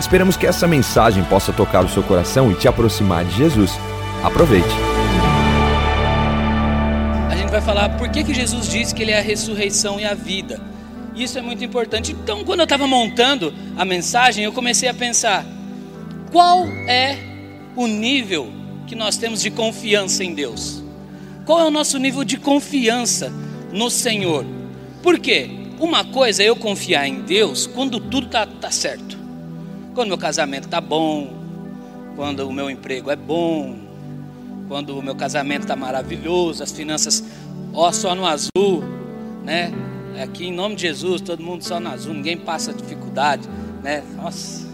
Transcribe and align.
Esperamos 0.00 0.36
que 0.36 0.46
essa 0.46 0.68
mensagem 0.68 1.24
possa 1.24 1.52
tocar 1.52 1.84
o 1.84 1.88
seu 1.88 2.02
coração 2.02 2.52
e 2.52 2.54
te 2.54 2.68
aproximar 2.68 3.24
de 3.24 3.36
Jesus. 3.36 3.72
Aproveite. 4.22 4.68
A 7.28 7.34
gente 7.36 7.50
vai 7.50 7.60
falar 7.60 7.90
por 7.90 8.08
que, 8.08 8.22
que 8.22 8.32
Jesus 8.32 8.68
disse 8.68 8.94
que 8.94 9.02
Ele 9.02 9.10
é 9.10 9.18
a 9.18 9.22
ressurreição 9.22 9.98
e 9.98 10.04
a 10.04 10.14
vida. 10.14 10.60
Isso 11.16 11.36
é 11.36 11.42
muito 11.42 11.64
importante. 11.64 12.12
Então, 12.12 12.44
quando 12.44 12.60
eu 12.60 12.64
estava 12.64 12.86
montando 12.86 13.52
a 13.76 13.84
mensagem, 13.84 14.44
eu 14.44 14.52
comecei 14.52 14.88
a 14.88 14.94
pensar: 14.94 15.44
qual 16.30 16.64
é 16.86 17.18
o 17.74 17.88
nível 17.88 18.52
que 18.86 18.94
nós 18.94 19.16
temos 19.16 19.40
de 19.42 19.50
confiança 19.50 20.22
em 20.22 20.32
Deus? 20.32 20.82
Qual 21.44 21.58
é 21.58 21.64
o 21.64 21.70
nosso 21.70 21.98
nível 21.98 22.22
de 22.22 22.36
confiança 22.36 23.32
no 23.72 23.90
Senhor? 23.90 24.46
Por 25.02 25.18
quê? 25.18 25.50
Uma 25.80 26.04
coisa 26.04 26.42
é 26.42 26.46
eu 26.46 26.56
confiar 26.56 27.08
em 27.08 27.22
Deus 27.22 27.66
quando 27.66 27.98
tudo 27.98 28.26
está 28.26 28.46
tá 28.46 28.70
certo. 28.70 29.17
Quando 29.98 30.10
meu 30.10 30.18
casamento 30.18 30.66
está 30.66 30.80
bom, 30.80 31.28
quando 32.14 32.48
o 32.48 32.52
meu 32.52 32.70
emprego 32.70 33.10
é 33.10 33.16
bom, 33.16 33.76
quando 34.68 34.96
o 34.96 35.02
meu 35.02 35.16
casamento 35.16 35.62
está 35.62 35.74
maravilhoso, 35.74 36.62
as 36.62 36.70
finanças, 36.70 37.24
ó, 37.74 37.90
só 37.90 38.14
no 38.14 38.24
azul, 38.24 38.84
né? 39.44 39.72
Aqui 40.22 40.46
em 40.46 40.52
nome 40.52 40.76
de 40.76 40.82
Jesus, 40.82 41.20
todo 41.20 41.42
mundo 41.42 41.64
só 41.64 41.80
no 41.80 41.88
azul, 41.88 42.14
ninguém 42.14 42.36
passa 42.36 42.72
dificuldade, 42.72 43.42
né? 43.82 44.04
Nossa. 44.14 44.68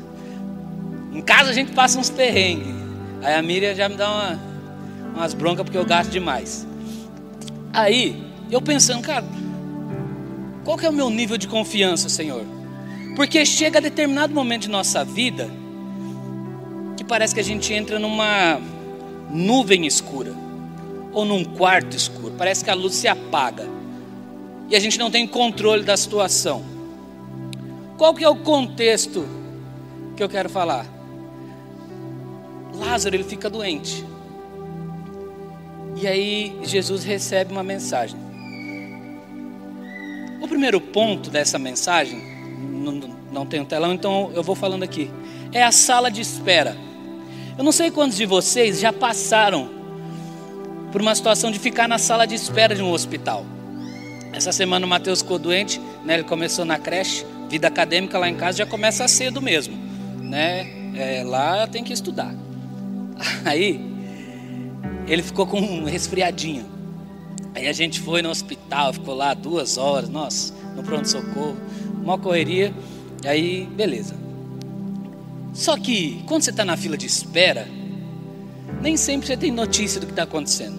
Em 1.10 1.22
casa 1.22 1.48
a 1.48 1.54
gente 1.54 1.72
passa 1.72 1.98
uns 1.98 2.10
perrengues. 2.10 2.74
Aí 3.22 3.32
a 3.32 3.40
Miriam 3.40 3.74
já 3.74 3.88
me 3.88 3.96
dá 3.96 4.10
uma, 4.10 4.40
umas 5.16 5.32
broncas 5.32 5.64
porque 5.64 5.78
eu 5.78 5.86
gasto 5.86 6.10
demais. 6.10 6.66
Aí, 7.72 8.22
eu 8.50 8.60
pensando, 8.60 9.00
cara, 9.00 9.24
qual 10.66 10.76
que 10.76 10.84
é 10.84 10.90
o 10.90 10.92
meu 10.92 11.08
nível 11.08 11.38
de 11.38 11.48
confiança, 11.48 12.10
Senhor? 12.10 12.44
Porque 13.14 13.46
chega 13.46 13.78
a 13.78 13.82
determinado 13.82 14.34
momento 14.34 14.62
de 14.62 14.70
nossa 14.70 15.04
vida 15.04 15.48
que 16.96 17.04
parece 17.04 17.32
que 17.34 17.40
a 17.40 17.44
gente 17.44 17.72
entra 17.72 17.98
numa 17.98 18.60
nuvem 19.30 19.86
escura 19.86 20.34
ou 21.12 21.24
num 21.24 21.44
quarto 21.44 21.96
escuro. 21.96 22.34
Parece 22.36 22.64
que 22.64 22.70
a 22.70 22.74
luz 22.74 22.94
se 22.94 23.06
apaga 23.06 23.68
e 24.68 24.74
a 24.74 24.80
gente 24.80 24.98
não 24.98 25.10
tem 25.10 25.26
controle 25.26 25.84
da 25.84 25.96
situação. 25.96 26.64
Qual 27.96 28.12
que 28.14 28.24
é 28.24 28.28
o 28.28 28.36
contexto 28.36 29.24
que 30.16 30.22
eu 30.22 30.28
quero 30.28 30.48
falar? 30.48 30.84
Lázaro 32.74 33.14
ele 33.14 33.24
fica 33.24 33.48
doente. 33.48 34.04
E 35.94 36.08
aí 36.08 36.58
Jesus 36.64 37.04
recebe 37.04 37.52
uma 37.52 37.62
mensagem. 37.62 38.18
O 40.42 40.48
primeiro 40.48 40.80
ponto 40.80 41.30
dessa 41.30 41.58
mensagem 41.58 42.33
não, 43.34 43.40
não 43.40 43.46
tenho 43.46 43.64
telão, 43.64 43.92
então 43.92 44.30
eu 44.32 44.42
vou 44.42 44.54
falando 44.54 44.84
aqui. 44.84 45.10
É 45.52 45.62
a 45.62 45.72
sala 45.72 46.10
de 46.10 46.20
espera. 46.20 46.76
Eu 47.58 47.64
não 47.64 47.72
sei 47.72 47.90
quantos 47.90 48.16
de 48.16 48.24
vocês 48.24 48.78
já 48.78 48.92
passaram 48.92 49.68
por 50.92 51.02
uma 51.02 51.14
situação 51.14 51.50
de 51.50 51.58
ficar 51.58 51.88
na 51.88 51.98
sala 51.98 52.26
de 52.26 52.34
espera 52.34 52.74
de 52.74 52.82
um 52.82 52.90
hospital. 52.90 53.44
Essa 54.32 54.52
semana 54.52 54.86
o 54.86 54.88
Matheus 54.88 55.20
ficou 55.20 55.38
doente, 55.38 55.80
né? 56.04 56.14
Ele 56.14 56.24
começou 56.24 56.64
na 56.64 56.78
creche, 56.78 57.26
vida 57.48 57.68
acadêmica 57.68 58.18
lá 58.18 58.28
em 58.28 58.36
casa 58.36 58.58
já 58.58 58.66
começa 58.66 59.06
cedo 59.06 59.42
mesmo, 59.42 59.76
né? 60.20 60.92
É, 60.96 61.22
lá 61.24 61.66
tem 61.66 61.84
que 61.84 61.92
estudar. 61.92 62.34
Aí 63.44 63.80
ele 65.06 65.22
ficou 65.22 65.46
com 65.46 65.60
um 65.60 65.84
resfriadinho. 65.84 66.66
Aí 67.54 67.68
a 67.68 67.72
gente 67.72 68.00
foi 68.00 68.22
no 68.22 68.30
hospital, 68.30 68.92
ficou 68.92 69.14
lá 69.14 69.32
duas 69.34 69.78
horas, 69.78 70.08
nossa, 70.08 70.52
no 70.74 70.82
pronto-socorro 70.82 71.56
uma 72.04 72.18
correria, 72.18 72.72
e 73.24 73.28
aí 73.28 73.66
beleza. 73.66 74.14
Só 75.54 75.76
que 75.78 76.22
quando 76.26 76.42
você 76.42 76.50
está 76.50 76.64
na 76.64 76.76
fila 76.76 76.96
de 76.96 77.06
espera, 77.06 77.66
nem 78.82 78.96
sempre 78.96 79.26
você 79.26 79.36
tem 79.36 79.50
notícia 79.50 79.98
do 79.98 80.06
que 80.06 80.12
está 80.12 80.24
acontecendo. 80.24 80.78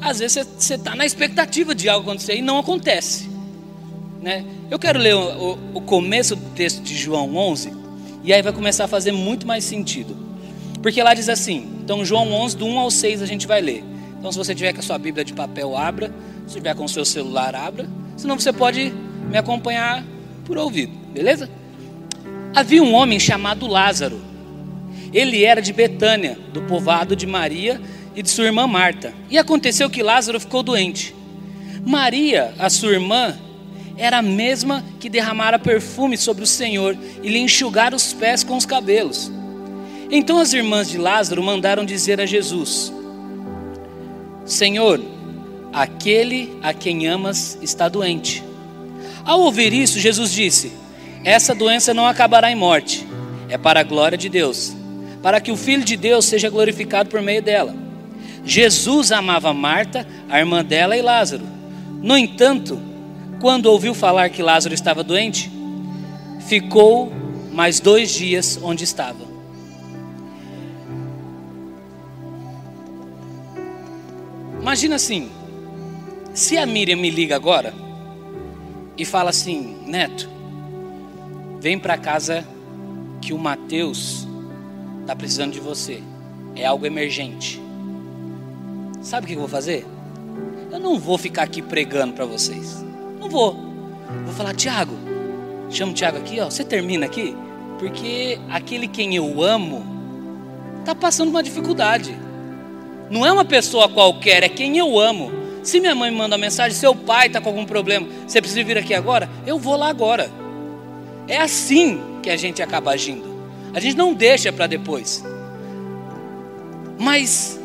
Às 0.00 0.18
vezes 0.18 0.46
você 0.58 0.74
está 0.74 0.94
na 0.94 1.06
expectativa 1.06 1.74
de 1.74 1.88
algo 1.88 2.10
acontecer 2.10 2.36
e 2.36 2.42
não 2.42 2.58
acontece. 2.58 3.30
Né? 4.20 4.44
Eu 4.70 4.78
quero 4.78 4.98
ler 4.98 5.14
o, 5.14 5.52
o, 5.52 5.58
o 5.78 5.80
começo 5.80 6.36
do 6.36 6.50
texto 6.50 6.82
de 6.82 6.94
João 6.94 7.34
11 7.34 7.72
e 8.22 8.32
aí 8.32 8.42
vai 8.42 8.52
começar 8.52 8.84
a 8.84 8.88
fazer 8.88 9.12
muito 9.12 9.46
mais 9.46 9.64
sentido. 9.64 10.14
Porque 10.82 11.02
lá 11.02 11.14
diz 11.14 11.28
assim, 11.28 11.78
então 11.82 12.04
João 12.04 12.30
11, 12.30 12.56
do 12.56 12.66
1 12.66 12.78
ao 12.78 12.90
6 12.90 13.22
a 13.22 13.26
gente 13.26 13.46
vai 13.46 13.62
ler. 13.62 13.82
Então 14.18 14.30
se 14.30 14.36
você 14.36 14.54
tiver 14.54 14.74
com 14.74 14.80
a 14.80 14.82
sua 14.82 14.98
Bíblia 14.98 15.24
de 15.24 15.32
papel, 15.32 15.76
abra. 15.76 16.12
Se 16.46 16.54
tiver 16.54 16.74
com 16.74 16.84
o 16.84 16.88
seu 16.88 17.04
celular, 17.04 17.54
abra. 17.54 17.88
Senão 18.16 18.38
você 18.38 18.52
pode 18.52 18.92
me 19.30 19.38
acompanhar 19.38 20.04
por 20.44 20.56
ouvido, 20.56 20.92
beleza? 21.16 21.48
Havia 22.54 22.82
um 22.82 22.92
homem 22.92 23.18
chamado 23.18 23.66
Lázaro. 23.66 24.20
Ele 25.14 25.44
era 25.44 25.62
de 25.62 25.72
Betânia, 25.72 26.38
do 26.52 26.60
povoado 26.62 27.16
de 27.16 27.26
Maria 27.26 27.80
e 28.14 28.22
de 28.22 28.28
sua 28.28 28.44
irmã 28.44 28.66
Marta. 28.66 29.14
E 29.30 29.38
aconteceu 29.38 29.88
que 29.88 30.02
Lázaro 30.02 30.38
ficou 30.38 30.62
doente. 30.62 31.14
Maria, 31.86 32.52
a 32.58 32.68
sua 32.68 32.92
irmã, 32.92 33.34
era 33.96 34.18
a 34.18 34.22
mesma 34.22 34.84
que 35.00 35.08
derramara 35.08 35.58
perfume 35.58 36.18
sobre 36.18 36.44
o 36.44 36.46
Senhor 36.46 36.94
e 37.22 37.28
lhe 37.30 37.38
enxugara 37.38 37.96
os 37.96 38.12
pés 38.12 38.44
com 38.44 38.54
os 38.54 38.66
cabelos. 38.66 39.32
Então 40.10 40.38
as 40.38 40.52
irmãs 40.52 40.90
de 40.90 40.98
Lázaro 40.98 41.42
mandaram 41.42 41.82
dizer 41.82 42.20
a 42.20 42.26
Jesus: 42.26 42.92
Senhor, 44.44 45.00
aquele 45.72 46.58
a 46.62 46.74
quem 46.74 47.06
amas 47.06 47.58
está 47.62 47.88
doente. 47.88 48.44
Ao 49.24 49.40
ouvir 49.40 49.72
isso, 49.72 49.98
Jesus 49.98 50.30
disse: 50.30 50.85
Essa 51.26 51.56
doença 51.56 51.92
não 51.92 52.06
acabará 52.06 52.52
em 52.52 52.54
morte, 52.54 53.04
é 53.48 53.58
para 53.58 53.80
a 53.80 53.82
glória 53.82 54.16
de 54.16 54.28
Deus, 54.28 54.72
para 55.20 55.40
que 55.40 55.50
o 55.50 55.56
Filho 55.56 55.82
de 55.82 55.96
Deus 55.96 56.24
seja 56.24 56.48
glorificado 56.48 57.10
por 57.10 57.20
meio 57.20 57.42
dela. 57.42 57.74
Jesus 58.44 59.10
amava 59.10 59.52
Marta, 59.52 60.06
a 60.28 60.38
irmã 60.38 60.64
dela 60.64 60.96
e 60.96 61.02
Lázaro. 61.02 61.42
No 62.00 62.16
entanto, 62.16 62.80
quando 63.40 63.66
ouviu 63.66 63.92
falar 63.92 64.30
que 64.30 64.40
Lázaro 64.40 64.72
estava 64.72 65.02
doente, 65.02 65.50
ficou 66.46 67.12
mais 67.52 67.80
dois 67.80 68.12
dias 68.12 68.56
onde 68.62 68.84
estava. 68.84 69.26
Imagina 74.60 74.94
assim, 74.94 75.28
se 76.32 76.56
a 76.56 76.64
Miriam 76.64 76.98
me 76.98 77.10
liga 77.10 77.34
agora 77.34 77.74
e 78.96 79.04
fala 79.04 79.30
assim: 79.30 79.78
Neto, 79.86 80.35
vem 81.60 81.78
para 81.78 81.96
casa 81.96 82.44
que 83.20 83.32
o 83.32 83.38
Mateus 83.38 84.26
está 85.00 85.14
precisando 85.14 85.52
de 85.52 85.60
você. 85.60 86.02
É 86.54 86.64
algo 86.64 86.86
emergente. 86.86 87.60
Sabe 89.02 89.24
o 89.24 89.28
que 89.28 89.34
eu 89.34 89.40
vou 89.40 89.48
fazer? 89.48 89.86
Eu 90.70 90.80
não 90.80 90.98
vou 90.98 91.16
ficar 91.16 91.42
aqui 91.42 91.62
pregando 91.62 92.14
para 92.14 92.24
vocês. 92.24 92.84
Não 93.20 93.28
vou. 93.28 93.54
Vou 94.24 94.34
falar, 94.34 94.54
Tiago, 94.54 94.94
chama 95.70 95.92
o 95.92 95.94
Tiago 95.94 96.18
aqui, 96.18 96.40
ó. 96.40 96.50
Você 96.50 96.64
termina 96.64 97.06
aqui, 97.06 97.36
porque 97.78 98.38
aquele 98.50 98.88
quem 98.88 99.14
eu 99.14 99.42
amo 99.42 99.84
está 100.80 100.94
passando 100.94 101.30
uma 101.30 101.42
dificuldade. 101.42 102.16
Não 103.10 103.24
é 103.24 103.30
uma 103.30 103.44
pessoa 103.44 103.88
qualquer, 103.88 104.42
é 104.42 104.48
quem 104.48 104.78
eu 104.78 104.98
amo. 104.98 105.30
Se 105.62 105.80
minha 105.80 105.94
mãe 105.94 106.10
me 106.10 106.16
manda 106.16 106.36
uma 106.36 106.40
mensagem, 106.40 106.76
seu 106.76 106.94
pai 106.94 107.26
está 107.26 107.40
com 107.40 107.48
algum 107.48 107.64
problema, 107.64 108.06
você 108.26 108.40
precisa 108.40 108.62
vir 108.64 108.78
aqui 108.78 108.94
agora? 108.94 109.28
Eu 109.46 109.58
vou 109.58 109.76
lá 109.76 109.88
agora. 109.88 110.30
É 111.28 111.38
assim 111.38 112.00
que 112.22 112.30
a 112.30 112.36
gente 112.36 112.62
acaba 112.62 112.92
agindo. 112.92 113.36
A 113.74 113.80
gente 113.80 113.96
não 113.96 114.14
deixa 114.14 114.52
para 114.52 114.66
depois. 114.66 115.24
Mas 116.98 117.60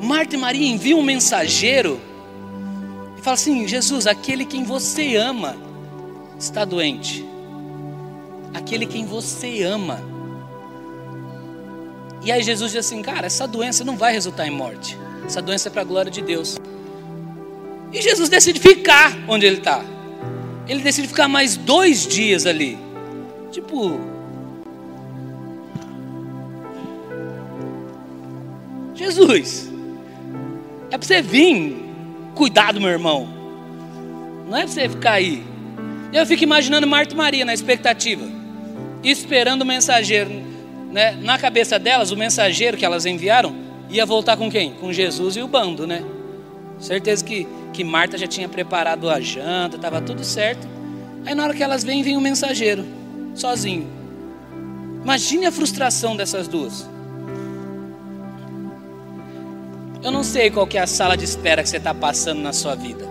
Marta 0.00 0.34
e 0.36 0.38
Maria 0.38 0.68
enviam 0.68 0.98
um 0.98 1.02
mensageiro 1.02 2.00
e 3.18 3.22
fala 3.22 3.34
assim: 3.34 3.66
Jesus, 3.66 4.06
aquele 4.06 4.44
quem 4.44 4.64
você 4.64 5.16
ama 5.16 5.56
está 6.38 6.64
doente. 6.64 7.24
Aquele 8.52 8.86
quem 8.86 9.06
você 9.06 9.62
ama. 9.62 10.00
E 12.22 12.30
aí 12.30 12.42
Jesus 12.42 12.72
diz 12.72 12.86
assim: 12.86 13.00
Cara, 13.02 13.26
essa 13.26 13.46
doença 13.46 13.84
não 13.84 13.96
vai 13.96 14.12
resultar 14.12 14.46
em 14.46 14.50
morte. 14.50 14.98
Essa 15.24 15.40
doença 15.40 15.68
é 15.68 15.70
para 15.70 15.82
a 15.82 15.84
glória 15.84 16.10
de 16.10 16.20
Deus. 16.20 16.58
E 17.92 18.02
Jesus 18.02 18.28
decide 18.28 18.60
ficar 18.60 19.16
onde 19.28 19.46
ele 19.46 19.58
está. 19.58 19.82
Ele 20.66 20.82
decide 20.82 21.08
ficar 21.08 21.28
mais 21.28 21.56
dois 21.56 22.06
dias 22.06 22.44
ali. 22.44 22.83
Tipo. 23.54 24.00
Jesus, 28.96 29.72
é 30.90 30.98
para 30.98 31.06
você 31.06 31.22
vir 31.22 31.76
cuidar 32.34 32.72
do 32.72 32.80
meu 32.80 32.90
irmão. 32.90 33.28
Não 34.48 34.56
é 34.56 34.62
para 34.62 34.72
você 34.72 34.88
ficar 34.88 35.12
aí. 35.12 35.44
Eu 36.12 36.26
fico 36.26 36.42
imaginando 36.42 36.84
Marta 36.84 37.14
e 37.14 37.16
Maria 37.16 37.44
na 37.44 37.54
expectativa, 37.54 38.26
esperando 39.04 39.62
o 39.62 39.64
mensageiro. 39.64 40.32
Né? 40.90 41.12
Na 41.22 41.38
cabeça 41.38 41.78
delas, 41.78 42.10
o 42.10 42.16
mensageiro 42.16 42.76
que 42.76 42.84
elas 42.84 43.06
enviaram 43.06 43.54
ia 43.88 44.04
voltar 44.04 44.36
com 44.36 44.50
quem? 44.50 44.72
Com 44.72 44.92
Jesus 44.92 45.36
e 45.36 45.42
o 45.42 45.46
bando, 45.46 45.86
né? 45.86 46.02
Certeza 46.80 47.24
que, 47.24 47.46
que 47.72 47.84
Marta 47.84 48.18
já 48.18 48.26
tinha 48.26 48.48
preparado 48.48 49.08
a 49.08 49.20
janta, 49.20 49.76
estava 49.76 50.00
tudo 50.00 50.24
certo. 50.24 50.66
Aí 51.24 51.36
na 51.36 51.44
hora 51.44 51.54
que 51.54 51.62
elas 51.62 51.84
vêm, 51.84 52.02
vem 52.02 52.16
o 52.16 52.20
mensageiro, 52.20 52.84
sozinho. 53.34 53.86
Imagine 55.02 55.46
a 55.46 55.52
frustração 55.52 56.16
dessas 56.16 56.48
duas. 56.48 56.88
Eu 60.02 60.10
não 60.10 60.22
sei 60.22 60.50
qual 60.50 60.68
é 60.72 60.78
a 60.78 60.86
sala 60.86 61.16
de 61.16 61.24
espera 61.24 61.62
que 61.62 61.68
você 61.68 61.78
está 61.78 61.94
passando 61.94 62.40
na 62.40 62.52
sua 62.52 62.74
vida. 62.74 63.06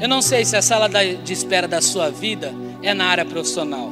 Eu 0.00 0.08
não 0.08 0.20
sei 0.20 0.44
se 0.44 0.56
a 0.56 0.62
sala 0.62 0.88
de 0.88 1.32
espera 1.32 1.66
da 1.66 1.80
sua 1.80 2.10
vida 2.10 2.52
é 2.82 2.92
na 2.92 3.06
área 3.06 3.24
profissional. 3.24 3.90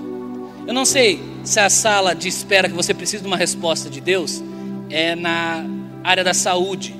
Eu 0.66 0.74
não 0.74 0.84
sei 0.84 1.22
se 1.44 1.60
a 1.60 1.70
sala 1.70 2.14
de 2.14 2.28
espera 2.28 2.68
que 2.68 2.74
você 2.74 2.92
precisa 2.92 3.22
de 3.22 3.26
uma 3.26 3.36
resposta 3.36 3.88
de 3.88 4.00
Deus 4.00 4.42
é 4.90 5.14
na 5.14 5.64
área 6.02 6.22
da 6.22 6.34
saúde 6.34 6.94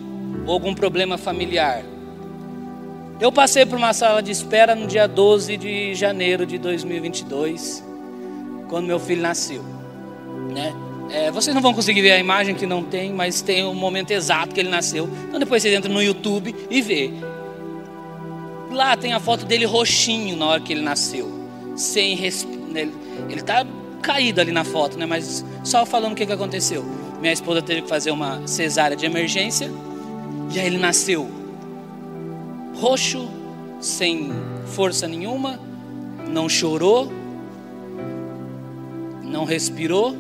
ou 0.47 0.53
algum 0.53 0.75
problema 0.75 1.19
familiar. 1.19 1.83
Eu 3.21 3.31
passei 3.31 3.65
por 3.65 3.79
uma 3.79 3.93
sala 3.93 4.23
de 4.23 4.33
espera 4.33 4.75
no 4.75 4.87
dia 4.87 5.07
12 5.07 5.57
de 5.57 5.95
janeiro 5.95 6.45
de 6.45 6.59
2022, 6.59 7.85
quando 8.69 8.87
meu 8.87 8.99
filho 8.99 9.23
nasceu, 9.23 9.63
né? 10.53 10.75
É, 11.11 11.31
vocês 11.31 11.55
não 11.55 11.63
vão 11.63 11.73
conseguir 11.73 12.03
ver 12.03 12.13
a 12.13 12.19
imagem 12.19 12.55
que 12.55 12.67
não 12.67 12.83
tem, 12.83 13.13
mas 13.13 13.41
tem 13.41 13.63
o 13.63 13.73
momento 13.73 14.11
exato 14.11 14.53
que 14.53 14.61
ele 14.61 14.69
nasceu. 14.69 15.09
Então 15.29 15.39
depois 15.39 15.63
vocês 15.63 15.77
entram 15.77 15.93
no 15.93 16.03
YouTube 16.03 16.55
e 16.69 16.83
vê. 16.83 17.13
Lá 18.73 18.97
tem 18.97 19.13
a 19.13 19.21
foto 19.21 19.45
dele 19.45 19.65
roxinho 19.65 20.37
na 20.37 20.47
hora 20.47 20.61
que 20.61 20.73
ele 20.73 20.83
nasceu, 20.83 21.31
sem 21.77 22.19
ele 22.19 22.91
está 23.29 23.65
caído 24.03 24.41
ali 24.41 24.51
na 24.51 24.65
foto, 24.65 24.99
né? 24.99 25.07
Mas 25.07 25.45
só 25.63 25.87
falando 25.87 26.13
o 26.13 26.17
que, 26.17 26.27
que 26.27 26.33
aconteceu. 26.33 26.85
Minha 27.21 27.33
esposa 27.33 27.63
teve 27.63 27.83
que 27.83 27.89
fazer 27.89 28.11
uma 28.11 28.45
cesárea 28.47 28.97
de 28.97 29.07
emergência 29.07 29.71
e 30.53 30.59
aí 30.59 30.67
ele 30.67 30.79
nasceu 30.79 31.44
roxo, 32.75 33.29
sem 33.81 34.31
força 34.67 35.07
nenhuma, 35.07 35.59
não 36.29 36.49
chorou, 36.49 37.13
não 39.23 39.45
respirou 39.45 40.17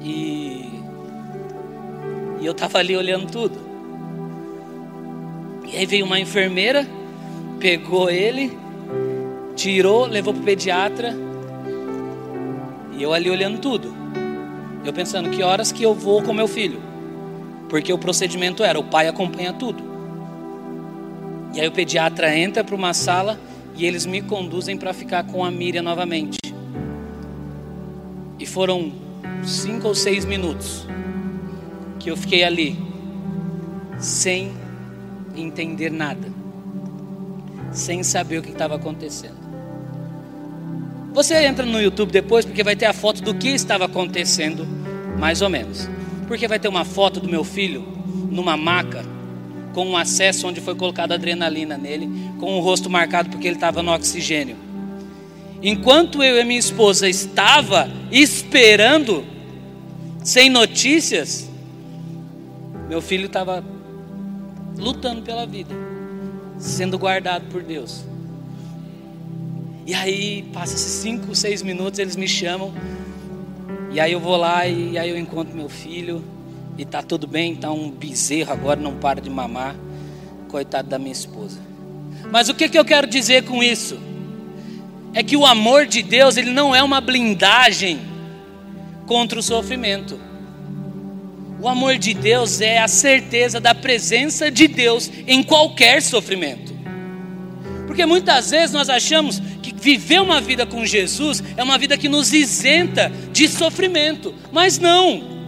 e, 0.00 0.82
e 2.40 2.46
eu 2.46 2.52
estava 2.52 2.78
ali 2.78 2.96
olhando 2.96 3.30
tudo. 3.30 3.58
E 5.70 5.76
aí 5.76 5.86
veio 5.86 6.04
uma 6.04 6.18
enfermeira, 6.18 6.86
pegou 7.60 8.10
ele, 8.10 8.58
tirou, 9.54 10.06
levou 10.06 10.32
para 10.32 10.42
o 10.42 10.44
pediatra. 10.44 11.14
E 12.96 13.02
eu 13.02 13.12
ali 13.12 13.30
olhando 13.30 13.58
tudo. 13.58 13.94
Eu 14.84 14.92
pensando 14.92 15.30
que 15.30 15.42
horas 15.42 15.70
que 15.70 15.82
eu 15.82 15.94
vou 15.94 16.22
com 16.22 16.32
meu 16.32 16.48
filho. 16.48 16.89
Porque 17.70 17.92
o 17.92 17.98
procedimento 17.98 18.64
era, 18.64 18.78
o 18.78 18.84
pai 18.84 19.06
acompanha 19.06 19.52
tudo. 19.52 19.82
E 21.54 21.60
aí 21.60 21.68
o 21.68 21.72
pediatra 21.72 22.36
entra 22.36 22.62
para 22.64 22.74
uma 22.74 22.92
sala 22.92 23.38
e 23.76 23.86
eles 23.86 24.04
me 24.04 24.20
conduzem 24.20 24.76
para 24.76 24.92
ficar 24.92 25.24
com 25.24 25.44
a 25.44 25.50
Miriam 25.50 25.82
novamente. 25.82 26.38
E 28.38 28.44
foram 28.44 28.92
cinco 29.44 29.88
ou 29.88 29.94
seis 29.94 30.24
minutos 30.24 30.86
que 31.98 32.10
eu 32.10 32.16
fiquei 32.16 32.42
ali, 32.42 32.76
sem 33.98 34.52
entender 35.36 35.90
nada, 35.90 36.28
sem 37.70 38.02
saber 38.02 38.38
o 38.38 38.42
que 38.42 38.50
estava 38.50 38.74
acontecendo. 38.74 39.38
Você 41.12 41.34
entra 41.44 41.66
no 41.66 41.80
YouTube 41.80 42.10
depois 42.10 42.44
porque 42.44 42.64
vai 42.64 42.74
ter 42.74 42.86
a 42.86 42.92
foto 42.92 43.22
do 43.22 43.34
que 43.34 43.48
estava 43.48 43.84
acontecendo, 43.84 44.66
mais 45.18 45.42
ou 45.42 45.50
menos. 45.50 45.88
Porque 46.30 46.46
vai 46.46 46.60
ter 46.60 46.68
uma 46.68 46.84
foto 46.84 47.18
do 47.18 47.28
meu 47.28 47.42
filho 47.42 47.84
numa 48.30 48.56
maca 48.56 49.04
com 49.74 49.84
um 49.84 49.96
acesso 49.96 50.46
onde 50.46 50.60
foi 50.60 50.76
colocada 50.76 51.16
adrenalina 51.16 51.76
nele, 51.76 52.08
com 52.38 52.56
o 52.56 52.60
rosto 52.60 52.88
marcado 52.88 53.30
porque 53.30 53.48
ele 53.48 53.56
estava 53.56 53.82
no 53.82 53.92
oxigênio. 53.92 54.56
Enquanto 55.60 56.22
eu 56.22 56.40
e 56.40 56.44
minha 56.44 56.60
esposa 56.60 57.08
estava 57.08 57.90
esperando, 58.12 59.24
sem 60.22 60.48
notícias, 60.48 61.50
meu 62.88 63.02
filho 63.02 63.26
estava 63.26 63.64
lutando 64.78 65.22
pela 65.22 65.44
vida, 65.44 65.74
sendo 66.60 66.96
guardado 66.96 67.46
por 67.46 67.60
Deus. 67.60 68.04
E 69.84 69.94
aí, 69.94 70.48
passa 70.52 70.76
esses 70.76 70.92
cinco, 70.92 71.34
seis 71.34 71.60
minutos, 71.60 71.98
eles 71.98 72.14
me 72.14 72.28
chamam. 72.28 72.72
E 73.90 74.00
aí 74.00 74.12
eu 74.12 74.20
vou 74.20 74.36
lá 74.36 74.66
e 74.66 74.98
aí 74.98 75.10
eu 75.10 75.18
encontro 75.18 75.54
meu 75.54 75.68
filho. 75.68 76.24
E 76.78 76.84
tá 76.84 77.02
tudo 77.02 77.26
bem, 77.26 77.54
tá 77.54 77.70
um 77.70 77.90
bezerro 77.90 78.52
agora, 78.52 78.80
não 78.80 78.94
para 78.94 79.20
de 79.20 79.28
mamar. 79.28 79.76
Coitado 80.48 80.88
da 80.88 80.98
minha 80.98 81.12
esposa. 81.12 81.58
Mas 82.30 82.48
o 82.48 82.54
que, 82.54 82.68
que 82.68 82.78
eu 82.78 82.84
quero 82.84 83.06
dizer 83.06 83.44
com 83.44 83.62
isso? 83.62 84.10
é 85.12 85.22
que 85.22 85.36
o 85.36 85.44
amor 85.44 85.86
de 85.86 86.02
Deus 86.02 86.36
ele 86.36 86.50
não 86.50 86.74
é 86.74 86.82
uma 86.82 87.00
blindagem 87.00 88.00
contra 89.06 89.38
o 89.38 89.42
sofrimento. 89.42 90.18
O 91.60 91.68
amor 91.68 91.98
de 91.98 92.14
Deus 92.14 92.60
é 92.60 92.78
a 92.78 92.88
certeza 92.88 93.60
da 93.60 93.74
presença 93.74 94.50
de 94.50 94.66
Deus 94.66 95.10
em 95.26 95.42
qualquer 95.42 96.00
sofrimento. 96.00 96.72
Porque 97.86 98.06
muitas 98.06 98.50
vezes 98.50 98.72
nós 98.72 98.88
achamos 98.88 99.42
viver 99.80 100.20
uma 100.20 100.40
vida 100.40 100.66
com 100.66 100.84
Jesus 100.84 101.42
é 101.56 101.62
uma 101.62 101.78
vida 101.78 101.96
que 101.96 102.08
nos 102.08 102.32
isenta 102.32 103.10
de 103.32 103.48
sofrimento, 103.48 104.34
mas 104.52 104.78
não. 104.78 105.40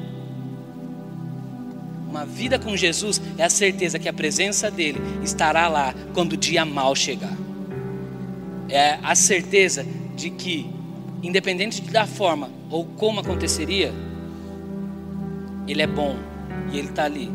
Uma 2.09 2.27
vida 2.27 2.59
com 2.59 2.77
Jesus 2.77 3.21
é 3.39 3.45
a 3.45 3.51
certeza 3.51 3.99
que 3.99 4.09
a 4.09 4.13
presença 4.13 4.71
dele 4.71 5.01
estará 5.23 5.69
lá 5.69 5.95
quando 6.13 6.33
o 6.33 6.37
dia 6.37 6.65
mal 6.65 6.95
chegar 6.95 7.37
é 8.73 8.99
a 9.03 9.15
certeza 9.15 9.87
de 10.17 10.31
que, 10.31 10.69
independente 11.23 11.83
da 11.83 12.07
forma 12.07 12.51
ou 12.71 12.85
como 12.85 13.21
aconteceria, 13.21 13.93
Ele 15.69 15.83
é 15.83 15.87
bom 15.87 16.17
e 16.73 16.79
Ele 16.79 16.89
está 16.89 17.05
ali. 17.05 17.31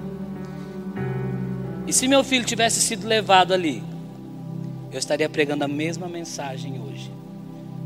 E 1.86 1.94
se 1.94 2.08
meu 2.08 2.24
filho 2.24 2.44
tivesse 2.44 2.82
sido 2.82 3.08
levado 3.08 3.54
ali, 3.54 3.84
eu 4.92 5.00
estaria 5.00 5.28
pregando 5.28 5.64
a 5.64 5.68
mesma 5.68 6.08
mensagem 6.08 6.80
hoje, 6.80 7.12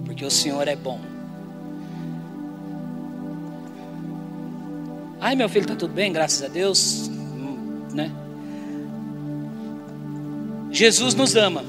porque 0.06 0.24
o 0.24 0.32
Senhor 0.32 0.68
é 0.68 0.76
bom. 0.76 1.00
Ai, 5.20 5.36
meu 5.36 5.48
filho, 5.48 5.64
está 5.64 5.76
tudo 5.76 5.94
bem, 5.94 6.12
graças 6.12 6.42
a 6.44 6.48
Deus, 6.48 7.10
né? 7.94 8.12
Jesus 10.72 11.14
nos 11.14 11.36
ama. 11.36 11.64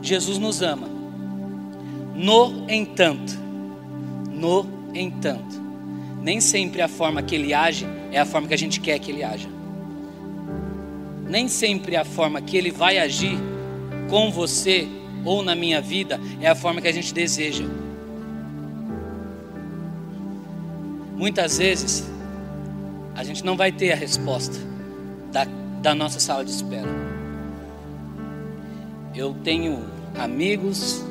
Jesus 0.00 0.38
nos 0.38 0.62
ama. 0.62 0.88
No 2.14 2.66
entanto, 2.68 3.38
no 4.30 4.66
entanto, 4.94 5.60
nem 6.22 6.40
sempre 6.40 6.82
a 6.82 6.88
forma 6.88 7.22
que 7.22 7.34
ele 7.34 7.52
age 7.52 7.86
é 8.12 8.20
a 8.20 8.24
forma 8.24 8.48
que 8.48 8.54
a 8.54 8.58
gente 8.58 8.80
quer 8.80 8.98
que 8.98 9.10
ele 9.10 9.22
haja. 9.22 9.48
Nem 11.26 11.48
sempre 11.48 11.96
a 11.96 12.04
forma 12.04 12.40
que 12.40 12.56
ele 12.56 12.70
vai 12.70 12.98
agir 12.98 13.38
com 14.10 14.30
você 14.30 14.88
ou 15.24 15.42
na 15.42 15.54
minha 15.54 15.80
vida 15.80 16.20
é 16.40 16.48
a 16.48 16.54
forma 16.54 16.80
que 16.80 16.88
a 16.88 16.92
gente 16.92 17.14
deseja. 17.14 17.64
Muitas 21.16 21.58
vezes 21.58 22.10
a 23.14 23.22
gente 23.22 23.44
não 23.44 23.56
vai 23.56 23.70
ter 23.70 23.92
a 23.92 23.96
resposta 23.96 24.58
da, 25.30 25.46
da 25.80 25.94
nossa 25.94 26.18
sala 26.18 26.44
de 26.44 26.50
espera. 26.50 26.88
Eu 29.14 29.34
tenho 29.44 29.84
amigos 30.18 31.04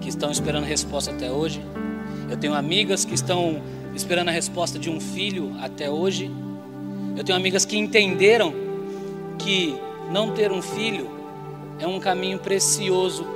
que 0.00 0.08
estão 0.08 0.30
esperando 0.30 0.64
resposta 0.64 1.10
até 1.10 1.30
hoje. 1.30 1.62
Eu 2.28 2.36
tenho 2.36 2.54
amigas 2.54 3.04
que 3.04 3.14
estão 3.14 3.62
esperando 3.94 4.28
a 4.28 4.32
resposta 4.32 4.78
de 4.78 4.90
um 4.90 5.00
filho 5.00 5.54
até 5.60 5.88
hoje. 5.88 6.30
Eu 7.16 7.24
tenho 7.24 7.38
amigas 7.38 7.64
que 7.64 7.78
entenderam 7.78 8.52
que 9.38 9.74
não 10.10 10.32
ter 10.32 10.50
um 10.52 10.60
filho 10.60 11.15
é 11.78 11.86
um 11.86 12.00
caminho 12.00 12.38
precioso, 12.38 13.26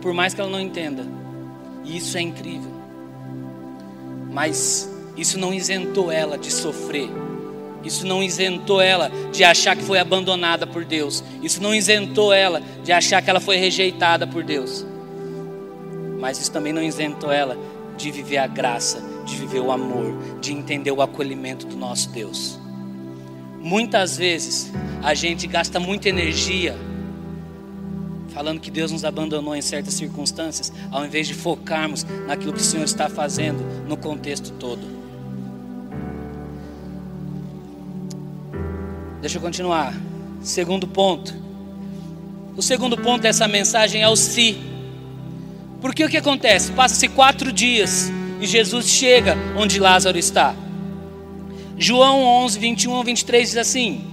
por 0.00 0.12
mais 0.12 0.34
que 0.34 0.40
ela 0.40 0.50
não 0.50 0.60
entenda. 0.60 1.04
E 1.84 1.96
isso 1.96 2.16
é 2.16 2.20
incrível. 2.20 2.70
Mas 4.30 4.90
isso 5.16 5.38
não 5.38 5.52
isentou 5.52 6.10
ela 6.10 6.36
de 6.36 6.50
sofrer 6.50 7.08
isso 7.84 8.06
não 8.06 8.22
isentou 8.22 8.80
ela 8.80 9.10
de 9.30 9.44
achar 9.44 9.76
que 9.76 9.82
foi 9.82 9.98
abandonada 9.98 10.66
por 10.66 10.84
Deus. 10.84 11.22
Isso 11.42 11.62
não 11.62 11.74
isentou 11.74 12.32
ela 12.32 12.62
de 12.82 12.90
achar 12.90 13.20
que 13.20 13.28
ela 13.28 13.40
foi 13.40 13.56
rejeitada 13.56 14.26
por 14.26 14.42
Deus. 14.42 14.86
Mas 16.18 16.40
isso 16.40 16.50
também 16.50 16.72
não 16.72 16.82
isentou 16.82 17.30
ela 17.30 17.58
de 17.96 18.10
viver 18.10 18.38
a 18.38 18.46
graça 18.46 19.12
de 19.24 19.36
viver 19.36 19.60
o 19.60 19.72
amor, 19.72 20.38
de 20.38 20.52
entender 20.52 20.90
o 20.90 21.00
acolhimento 21.00 21.66
do 21.66 21.76
nosso 21.76 22.10
Deus. 22.10 22.58
Muitas 23.58 24.18
vezes 24.18 24.70
a 25.02 25.14
gente 25.14 25.46
gasta 25.46 25.80
muita 25.80 26.10
energia 26.10 26.76
falando 28.34 28.60
que 28.60 28.70
Deus 28.70 28.90
nos 28.90 29.04
abandonou 29.04 29.54
em 29.54 29.62
certas 29.62 29.94
circunstâncias, 29.94 30.72
ao 30.90 31.06
invés 31.06 31.28
de 31.28 31.34
focarmos 31.34 32.04
naquilo 32.26 32.52
que 32.52 32.60
o 32.60 32.64
Senhor 32.64 32.84
está 32.84 33.08
fazendo 33.08 33.64
no 33.88 33.96
contexto 33.96 34.50
todo. 34.58 34.82
Deixa 39.20 39.38
eu 39.38 39.42
continuar. 39.42 39.94
Segundo 40.42 40.86
ponto. 40.86 41.32
O 42.56 42.62
segundo 42.62 42.98
ponto 42.98 43.22
dessa 43.22 43.46
mensagem 43.46 44.02
é 44.02 44.08
o. 44.08 44.16
Si. 44.16 44.58
Porque 45.80 46.04
o 46.04 46.08
que 46.08 46.16
acontece? 46.16 46.72
Passa-se 46.72 47.08
quatro 47.08 47.52
dias 47.52 48.10
e 48.40 48.46
Jesus 48.46 48.88
chega 48.88 49.36
onde 49.56 49.78
Lázaro 49.78 50.18
está. 50.18 50.54
João 51.78 52.22
11, 52.22 52.58
21 52.58 53.00
a 53.00 53.02
23 53.04 53.48
diz 53.48 53.56
assim: 53.56 54.04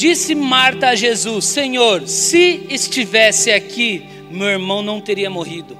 Disse 0.00 0.34
Marta 0.34 0.88
a 0.88 0.94
Jesus: 0.94 1.44
Senhor, 1.44 2.08
se 2.08 2.66
estivesse 2.70 3.50
aqui, 3.50 4.08
meu 4.30 4.46
irmão 4.46 4.80
não 4.80 4.98
teria 4.98 5.28
morrido. 5.28 5.76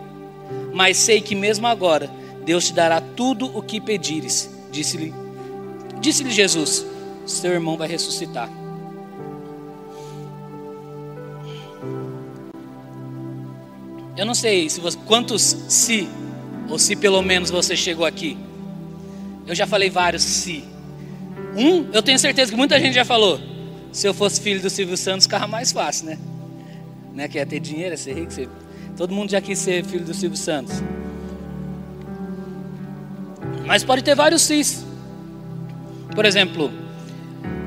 Mas 0.74 0.98
sei 0.98 1.22
que 1.22 1.34
mesmo 1.34 1.66
agora 1.66 2.10
Deus 2.44 2.66
te 2.66 2.74
dará 2.74 3.00
tudo 3.00 3.46
o 3.56 3.62
que 3.62 3.80
pedires. 3.80 4.50
Disse-lhe 4.70 5.14
disse 6.00 6.30
Jesus: 6.30 6.84
Seu 7.24 7.52
irmão 7.52 7.78
vai 7.78 7.88
ressuscitar. 7.88 8.50
Eu 14.18 14.26
não 14.26 14.34
sei 14.34 14.68
se 14.68 14.82
você, 14.82 14.98
quantos 15.06 15.56
se, 15.66 16.06
ou 16.68 16.78
se 16.78 16.94
pelo 16.94 17.22
menos 17.22 17.48
você 17.48 17.74
chegou 17.74 18.04
aqui. 18.04 18.36
Eu 19.46 19.54
já 19.54 19.66
falei 19.66 19.88
vários 19.88 20.22
se. 20.22 20.62
Um, 21.56 21.88
eu 21.90 22.02
tenho 22.02 22.18
certeza 22.18 22.50
que 22.50 22.56
muita 22.58 22.78
gente 22.78 22.92
já 22.92 23.04
falou. 23.06 23.49
Se 23.92 24.06
eu 24.06 24.14
fosse 24.14 24.40
filho 24.40 24.60
do 24.60 24.70
Silvio 24.70 24.96
Santos, 24.96 25.26
ficava 25.26 25.46
mais 25.46 25.72
fácil, 25.72 26.06
né? 26.06 26.18
né? 27.12 27.28
Que 27.28 27.38
ia 27.38 27.46
ter 27.46 27.60
dinheiro, 27.60 27.92
ia 27.92 27.96
ser 27.96 28.14
rico. 28.14 28.32
Ser... 28.32 28.48
Todo 28.96 29.14
mundo 29.14 29.30
já 29.30 29.40
quis 29.40 29.58
ser 29.58 29.84
filho 29.84 30.04
do 30.04 30.14
Silvio 30.14 30.38
Santos. 30.38 30.82
Mas 33.66 33.82
pode 33.84 34.02
ter 34.02 34.14
vários 34.14 34.42
cis. 34.42 34.84
Por 36.14 36.24
exemplo, 36.24 36.70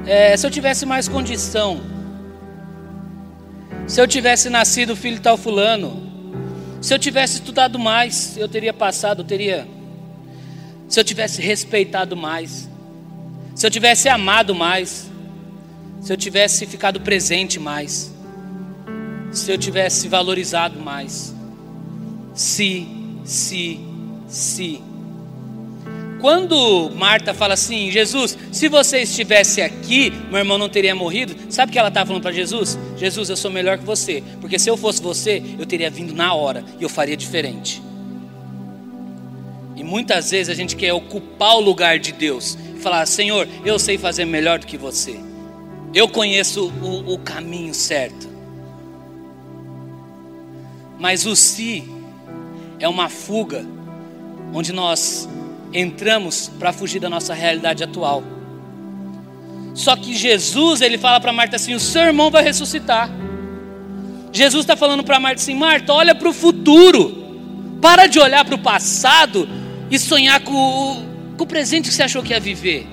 é, 0.05 0.35
se 0.35 0.45
eu 0.45 0.51
tivesse 0.51 0.85
mais 0.85 1.07
condição, 1.07 1.81
se 3.87 4.01
eu 4.01 4.07
tivesse 4.07 4.49
nascido 4.49 4.95
filho 4.95 5.19
tal 5.19 5.37
fulano, 5.37 6.03
se 6.81 6.93
eu 6.93 6.99
tivesse 6.99 7.35
estudado 7.35 7.79
mais, 7.79 8.35
eu 8.37 8.47
teria 8.47 8.73
passado, 8.73 9.21
eu 9.21 9.25
teria. 9.25 9.67
Se 10.89 10.99
eu 10.99 11.03
tivesse 11.03 11.41
respeitado 11.41 12.15
mais, 12.15 12.69
se 13.55 13.65
eu 13.65 13.71
tivesse 13.71 14.09
amado 14.09 14.53
mais, 14.53 15.09
se 16.03 16.11
eu 16.11 16.17
tivesse 16.17 16.65
ficado 16.65 16.99
presente 16.99 17.61
mais, 17.61 18.13
se 19.31 19.49
eu 19.49 19.57
tivesse 19.57 20.09
valorizado 20.09 20.77
mais. 20.77 21.33
Se, 22.33 22.85
se, 23.23 23.79
se. 24.27 24.81
Quando 26.19 26.91
Marta 26.93 27.33
fala 27.33 27.53
assim, 27.53 27.89
Jesus, 27.89 28.37
se 28.51 28.67
você 28.67 29.03
estivesse 29.03 29.61
aqui, 29.61 30.11
meu 30.29 30.39
irmão 30.39 30.57
não 30.57 30.67
teria 30.67 30.93
morrido. 30.93 31.35
Sabe 31.49 31.69
o 31.69 31.73
que 31.73 31.79
ela 31.79 31.87
estava 31.87 32.07
falando 32.07 32.21
para 32.21 32.33
Jesus? 32.33 32.77
Jesus, 32.97 33.29
eu 33.29 33.37
sou 33.37 33.49
melhor 33.49 33.77
que 33.77 33.85
você, 33.85 34.21
porque 34.41 34.59
se 34.59 34.69
eu 34.69 34.75
fosse 34.75 35.01
você, 35.01 35.41
eu 35.57 35.65
teria 35.65 35.89
vindo 35.89 36.13
na 36.13 36.33
hora 36.33 36.65
e 36.79 36.83
eu 36.83 36.89
faria 36.89 37.15
diferente. 37.15 37.81
E 39.77 39.83
muitas 39.83 40.31
vezes 40.31 40.49
a 40.49 40.53
gente 40.53 40.75
quer 40.75 40.91
ocupar 40.91 41.55
o 41.55 41.61
lugar 41.61 41.97
de 41.97 42.11
Deus 42.11 42.57
e 42.75 42.79
falar: 42.81 43.05
Senhor, 43.05 43.47
eu 43.63 43.79
sei 43.79 43.97
fazer 43.97 44.25
melhor 44.25 44.59
do 44.59 44.67
que 44.67 44.77
você. 44.77 45.32
Eu 45.93 46.07
conheço 46.07 46.71
o, 46.81 47.13
o 47.13 47.19
caminho 47.19 47.73
certo. 47.73 48.27
Mas 50.99 51.25
o 51.25 51.35
si 51.35 51.83
é 52.79 52.87
uma 52.87 53.09
fuga 53.09 53.65
onde 54.53 54.73
nós 54.73 55.29
entramos 55.73 56.51
para 56.59 56.73
fugir 56.73 56.99
da 56.99 57.09
nossa 57.09 57.33
realidade 57.33 57.83
atual. 57.83 58.23
Só 59.73 59.95
que 59.95 60.15
Jesus, 60.15 60.81
ele 60.81 60.97
fala 60.97 61.19
para 61.19 61.33
Marta 61.33 61.55
assim: 61.55 61.73
o 61.73 61.79
seu 61.79 62.03
irmão 62.03 62.31
vai 62.31 62.43
ressuscitar. 62.43 63.09
Jesus 64.31 64.63
está 64.63 64.75
falando 64.75 65.03
para 65.03 65.19
Marta 65.19 65.41
assim: 65.41 65.55
Marta, 65.55 65.93
olha 65.93 66.15
para 66.15 66.29
o 66.29 66.33
futuro. 66.33 67.21
Para 67.81 68.07
de 68.07 68.17
olhar 68.17 68.45
para 68.45 68.55
o 68.55 68.59
passado 68.59 69.47
e 69.91 69.99
sonhar 69.99 70.39
com, 70.39 71.05
com 71.37 71.43
o 71.43 71.47
presente 71.47 71.89
que 71.89 71.93
você 71.93 72.03
achou 72.03 72.23
que 72.23 72.31
ia 72.31 72.39
viver. 72.39 72.87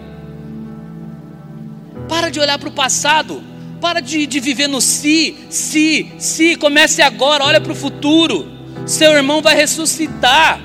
Para 2.11 2.29
de 2.29 2.41
olhar 2.41 2.59
para 2.59 2.69
o 2.69 2.73
passado. 2.73 3.41
Para 3.81 4.01
de, 4.01 4.27
de 4.27 4.41
viver 4.41 4.67
no 4.67 4.81
si, 4.81 5.39
si, 5.49 6.13
si. 6.19 6.57
Comece 6.57 7.01
agora, 7.01 7.45
olha 7.45 7.61
para 7.61 7.71
o 7.71 7.75
futuro. 7.75 8.47
Seu 8.85 9.13
irmão 9.13 9.41
vai 9.41 9.55
ressuscitar. 9.55 10.61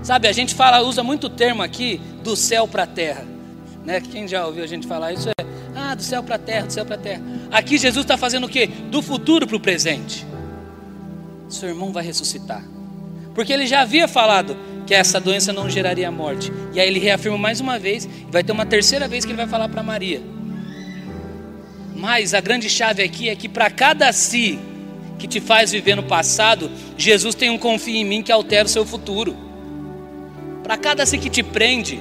Sabe, 0.00 0.28
a 0.28 0.32
gente 0.32 0.54
fala, 0.54 0.80
usa 0.80 1.02
muito 1.02 1.26
o 1.26 1.30
termo 1.30 1.60
aqui 1.60 2.00
do 2.22 2.36
céu 2.36 2.68
para 2.68 2.84
a 2.84 2.86
terra. 2.86 3.26
Né? 3.84 4.00
Quem 4.00 4.28
já 4.28 4.46
ouviu 4.46 4.62
a 4.62 4.66
gente 4.66 4.86
falar 4.86 5.12
isso 5.12 5.28
é, 5.28 5.44
ah, 5.74 5.94
do 5.94 6.02
céu 6.02 6.22
para 6.22 6.36
a 6.36 6.38
terra, 6.38 6.66
do 6.66 6.72
céu 6.72 6.86
para 6.86 6.94
a 6.94 6.98
terra. 6.98 7.22
Aqui 7.50 7.76
Jesus 7.76 8.04
está 8.04 8.16
fazendo 8.16 8.44
o 8.44 8.48
quê? 8.48 8.66
Do 8.66 9.02
futuro 9.02 9.46
para 9.46 9.56
o 9.56 9.60
presente. 9.60 10.24
Seu 11.48 11.68
irmão 11.68 11.92
vai 11.92 12.04
ressuscitar. 12.04 12.62
Porque 13.34 13.52
ele 13.52 13.66
já 13.66 13.80
havia 13.80 14.06
falado, 14.06 14.56
que 14.86 14.94
essa 14.94 15.20
doença 15.20 15.52
não 15.52 15.68
geraria 15.68 16.10
morte. 16.10 16.52
E 16.72 16.80
aí 16.80 16.86
ele 16.86 16.98
reafirma 16.98 17.38
mais 17.38 17.60
uma 17.60 17.78
vez, 17.78 18.08
vai 18.30 18.42
ter 18.42 18.52
uma 18.52 18.66
terceira 18.66 19.08
vez 19.08 19.24
que 19.24 19.30
ele 19.30 19.36
vai 19.36 19.46
falar 19.46 19.68
para 19.68 19.82
Maria. 19.82 20.22
Mas 21.94 22.34
a 22.34 22.40
grande 22.40 22.68
chave 22.68 23.02
aqui 23.02 23.28
é 23.28 23.36
que 23.36 23.48
para 23.48 23.70
cada 23.70 24.12
si 24.12 24.58
que 25.18 25.26
te 25.26 25.40
faz 25.40 25.70
viver 25.72 25.94
no 25.94 26.02
passado, 26.02 26.70
Jesus 26.98 27.34
tem 27.34 27.50
um 27.50 27.58
confio 27.58 27.94
em 27.94 28.04
mim 28.04 28.22
que 28.22 28.32
altera 28.32 28.66
o 28.66 28.68
seu 28.68 28.84
futuro. 28.84 29.36
Para 30.62 30.76
cada 30.76 31.06
si 31.06 31.18
que 31.18 31.30
te 31.30 31.42
prende, 31.42 32.00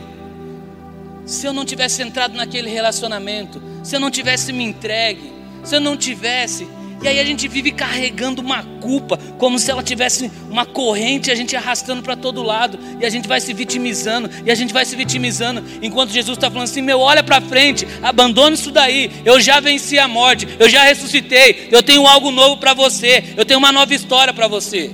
se 1.26 1.46
eu 1.46 1.54
não 1.54 1.64
tivesse 1.64 2.02
entrado 2.02 2.36
naquele 2.36 2.70
relacionamento, 2.70 3.62
se 3.84 3.96
eu 3.96 4.00
não 4.00 4.12
tivesse 4.12 4.52
me 4.52 4.64
entregue, 4.64 5.32
se 5.64 5.76
eu 5.76 5.80
não 5.80 5.96
tivesse, 5.96 6.68
e 7.04 7.08
aí 7.08 7.20
a 7.20 7.24
gente 7.26 7.50
vive 7.50 7.70
carregando 7.70 8.42
uma 8.42 8.64
culpa, 8.64 9.18
como 9.38 9.60
se 9.60 9.70
ela 9.70 9.84
tivesse 9.84 10.32
uma 10.50 10.66
corrente, 10.66 11.30
a 11.30 11.36
gente 11.36 11.54
arrastando 11.54 12.02
para 12.02 12.16
todo 12.16 12.42
lado, 12.42 12.80
e 12.98 13.06
a 13.06 13.10
gente 13.10 13.28
vai 13.28 13.42
se 13.42 13.54
vitimizando, 13.54 14.30
e 14.46 14.50
a 14.50 14.56
gente 14.56 14.74
vai 14.74 14.86
se 14.86 14.96
vitimizando, 14.96 15.62
enquanto 15.82 16.12
Jesus 16.12 16.38
está 16.38 16.50
falando 16.50 16.64
assim: 16.64 16.82
meu, 16.82 17.02
olha 17.02 17.22
para 17.22 17.42
frente, 17.42 17.86
abandona 18.02 18.56
isso 18.56 18.72
daí, 18.72 19.12
eu 19.26 19.42
já 19.42 19.60
venci 19.60 20.00
a 20.00 20.08
morte, 20.08 20.48
eu 20.58 20.70
já 20.70 20.84
ressuscitei, 20.84 21.68
eu 21.70 21.84
tenho 21.84 22.08
algo 22.08 22.32
novo 22.32 22.56
para 22.56 22.74
você, 22.74 23.34
eu 23.36 23.44
tenho 23.44 23.60
uma 23.60 23.74
nova 23.74 23.94
história 23.94 24.34
para 24.34 24.48
você. 24.48 24.90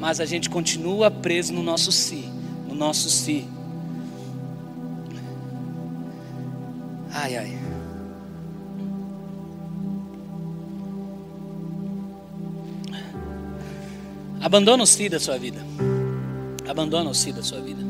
Mas 0.00 0.18
a 0.18 0.26
gente 0.26 0.50
continua 0.50 1.12
preso 1.12 1.52
no 1.52 1.62
nosso 1.62 1.92
si, 1.92 2.24
no 2.66 2.74
nosso 2.74 3.08
si. 3.08 3.46
Ai, 7.12 7.36
ai. 7.36 7.67
Abandona 14.40 14.82
o 14.82 14.86
si 14.86 15.08
da 15.08 15.18
sua 15.18 15.38
vida. 15.38 15.58
Abandona 16.68 17.10
o 17.10 17.14
si 17.14 17.32
da 17.32 17.42
sua 17.42 17.60
vida. 17.60 17.82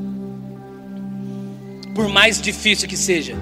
Por 1.95 2.09
mais 2.09 2.41
difícil 2.41 2.89
que 2.89 2.97
seja. 2.97 3.37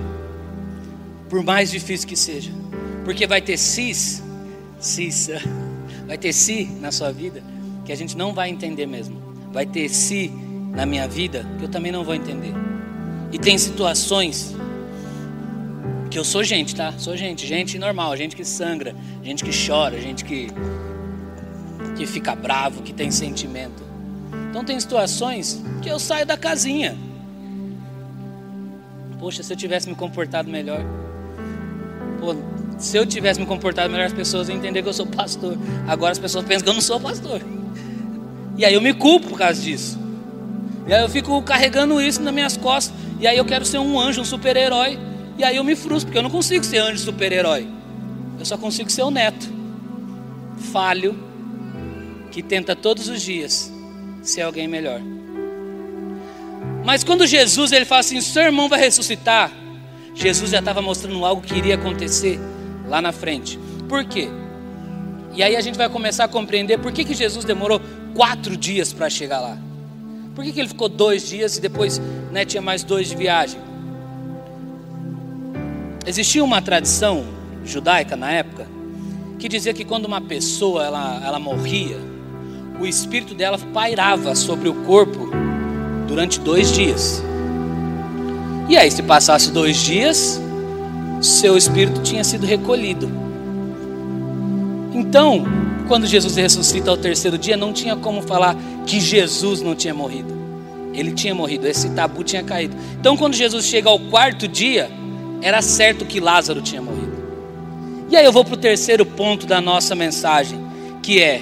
Por 1.29 1.43
mais 1.43 1.71
difícil 1.71 2.09
que 2.09 2.17
seja. 2.17 2.51
Porque 3.05 3.27
vai 3.27 3.41
ter 3.41 3.57
cis, 3.57 4.23
cis, 4.81 5.31
vai 6.07 6.19
ter 6.19 6.33
si 6.33 6.65
na 6.81 6.91
sua 6.91 7.13
vida 7.13 7.43
que 7.85 7.93
a 7.93 7.97
gente 7.97 8.17
não 8.17 8.35
vai 8.35 8.51
entender 8.51 8.87
mesmo. 8.87 9.17
Vai 9.53 9.65
ter 9.65 9.89
si 9.89 10.33
na 10.73 10.85
minha 10.85 11.07
vida 11.07 11.47
que 11.59 11.65
eu 11.65 11.69
também 11.69 11.93
não 11.93 12.03
vou 12.03 12.15
entender. 12.15 12.53
E 13.33 13.39
tem 13.39 13.57
situações 13.57 14.55
que 16.11 16.19
eu 16.19 16.25
sou 16.25 16.43
gente, 16.43 16.75
tá? 16.75 16.93
Sou 16.99 17.17
gente, 17.17 17.47
gente 17.47 17.79
normal, 17.79 18.17
gente 18.17 18.35
que 18.35 18.45
sangra, 18.45 18.95
gente 19.23 19.45
que 19.45 19.51
chora, 19.53 20.01
gente 20.01 20.25
que 20.25 20.49
que 21.97 22.07
fica 22.07 22.35
bravo, 22.35 22.83
que 22.83 22.93
tem 22.93 23.11
sentimento. 23.11 23.83
Então 24.51 24.65
tem 24.65 24.79
situações 24.79 25.63
que 25.83 25.89
eu 25.89 25.99
saio 25.99 26.27
da 26.27 26.37
casinha. 26.37 26.97
Poxa, 29.19 29.43
se 29.43 29.53
eu 29.53 29.57
tivesse 29.57 29.89
me 29.89 29.95
comportado 29.95 30.49
melhor. 30.49 30.85
Pô, 32.21 32.35
se 32.79 32.97
eu 32.97 33.07
tivesse 33.07 33.41
me 33.41 33.47
comportado 33.47 33.91
melhor, 33.91 34.07
as 34.07 34.13
pessoas 34.13 34.49
iam 34.49 34.59
entender 34.59 34.83
que 34.83 34.89
eu 34.89 34.93
sou 34.93 35.07
pastor. 35.07 35.57
Agora 35.87 36.13
as 36.13 36.19
pessoas 36.19 36.45
pensam 36.45 36.65
que 36.65 36.71
eu 36.71 36.75
não 36.75 36.81
sou 36.81 37.01
pastor. 37.01 37.41
E 38.57 38.65
aí 38.65 38.75
eu 38.75 38.81
me 38.81 38.95
culpo 38.95 39.29
por 39.29 39.39
causa 39.39 39.61
disso. 39.61 39.99
E 40.87 40.93
aí 40.93 41.03
eu 41.03 41.09
fico 41.09 41.41
carregando 41.43 42.01
isso 42.01 42.23
nas 42.23 42.33
minhas 42.33 42.57
costas. 42.57 42.95
E 43.19 43.27
aí 43.27 43.37
eu 43.37 43.45
quero 43.45 43.65
ser 43.65 43.79
um 43.79 43.99
anjo, 43.99 44.21
um 44.21 44.25
super-herói. 44.25 44.99
E 45.39 45.45
aí 45.45 45.57
eu 45.57 45.65
me 45.65 45.75
frustro, 45.75 46.07
porque 46.07 46.19
eu 46.19 46.23
não 46.23 46.31
consigo 46.31 46.65
ser 46.65 46.79
anjo, 46.79 46.99
super-herói. 46.99 47.69
Eu 48.39 48.45
só 48.45 48.57
consigo 48.57 48.91
ser 48.91 49.03
o 49.03 49.11
neto. 49.11 49.47
Falho, 50.73 51.26
que 52.37 52.43
tenta 52.43 52.77
todos 52.77 53.09
os 53.09 53.23
dias 53.23 53.73
ser 54.21 54.43
alguém 54.43 54.69
melhor. 54.69 55.01
Mas 56.85 57.03
quando 57.03 57.27
Jesus 57.27 57.73
ele 57.73 57.87
fala 57.87 58.01
assim, 58.01 58.21
seu 58.21 58.43
irmão 58.43 58.69
vai 58.69 58.79
ressuscitar, 58.79 59.51
Jesus 60.15 60.51
já 60.51 60.59
estava 60.59 60.83
mostrando 60.83 61.25
algo 61.25 61.41
que 61.41 61.55
iria 61.55 61.77
acontecer 61.77 62.39
lá 62.87 63.01
na 63.01 63.11
frente. 63.11 63.59
Por 63.89 64.05
quê? 64.05 64.29
E 65.35 65.43
aí 65.43 65.57
a 65.57 65.63
gente 65.63 65.79
vai 65.79 65.89
começar 65.89 66.25
a 66.25 66.29
compreender 66.29 66.79
por 66.79 66.93
que, 66.93 67.07
que 67.07 67.15
Jesus 67.15 67.43
demorou 67.43 67.81
quatro 68.15 68.55
dias 68.55 68.93
para 68.93 69.09
chegar 69.09 69.41
lá. 69.41 69.57
Por 70.35 70.45
que, 70.45 70.53
que 70.53 70.61
ele 70.61 70.69
ficou 70.69 70.91
dois 70.91 71.27
dias 71.27 71.57
e 71.57 71.61
depois 71.63 71.99
né, 72.31 72.45
tinha 72.45 72.61
mais 72.61 72.85
dois 72.85 73.09
de 73.09 73.17
viagem? 73.17 73.59
Existia 76.07 76.45
uma 76.45 76.61
tradição 76.61 77.25
judaica 77.65 78.15
na 78.15 78.31
época 78.31 78.69
que 79.39 79.49
dizia 79.49 79.73
que 79.73 79.87
quando 79.87 80.05
uma 80.05 80.21
pessoa 80.21 80.85
ela, 80.85 81.23
ela 81.25 81.39
morria, 81.39 82.15
o 82.81 82.87
espírito 82.87 83.35
dela 83.35 83.59
pairava 83.73 84.35
sobre 84.35 84.69
o 84.69 84.75
corpo 84.75 85.31
durante 86.07 86.41
dois 86.41 86.73
dias. 86.73 87.23
E 88.69 88.77
aí, 88.77 88.91
se 88.91 89.03
passasse 89.03 89.51
dois 89.51 89.77
dias, 89.77 90.41
seu 91.23 91.57
espírito 91.57 92.03
tinha 92.03 92.25
sido 92.25 92.45
recolhido. 92.45 93.11
Então, 94.93 95.45
quando 95.87 96.07
Jesus 96.07 96.35
ressuscita 96.37 96.91
ao 96.91 96.97
terceiro 96.97 97.39
dia, 97.39 97.57
não 97.57 97.73
tinha 97.73 97.97
como 97.97 98.23
falar 98.23 98.57
que 98.87 99.01
Jesus 99.01 99.61
não 99.61 99.75
tinha 99.75 99.95
morrido. 99.95 100.35
Ele 100.93 101.13
tinha 101.13 101.35
morrido, 101.35 101.67
esse 101.69 101.91
tabu 101.91 102.25
tinha 102.25 102.43
caído. 102.43 102.77
Então, 102.99 103.17
quando 103.17 103.35
Jesus 103.35 103.67
chega 103.67 103.89
ao 103.89 103.99
quarto 103.99 104.49
dia, 104.49 104.91
era 105.43 105.63
certo 105.63 106.05
que 106.05 106.19
Lázaro 106.19 106.61
tinha 106.61 106.83
morrido. 106.83 107.17
E 108.09 108.17
aí 108.17 108.25
eu 108.25 108.33
vou 108.33 108.45
para 108.45 108.55
o 108.55 108.57
terceiro 108.57 109.05
ponto 109.05 109.47
da 109.47 109.61
nossa 109.61 109.95
mensagem, 109.95 110.59
que 111.03 111.21
é 111.21 111.41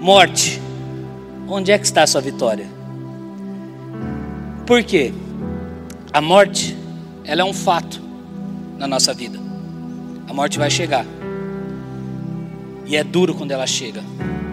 morte. 0.00 0.60
Onde 1.48 1.72
é 1.72 1.78
que 1.78 1.86
está 1.86 2.02
a 2.02 2.06
sua 2.06 2.20
vitória? 2.20 2.66
Por 4.66 4.82
quê? 4.82 5.12
A 6.12 6.20
morte, 6.20 6.76
ela 7.24 7.40
é 7.40 7.44
um 7.44 7.54
fato 7.54 8.00
na 8.78 8.86
nossa 8.86 9.14
vida. 9.14 9.38
A 10.28 10.32
morte 10.32 10.58
vai 10.58 10.70
chegar. 10.70 11.06
E 12.86 12.96
é 12.96 13.02
duro 13.02 13.34
quando 13.34 13.50
ela 13.50 13.66
chega. 13.66 14.02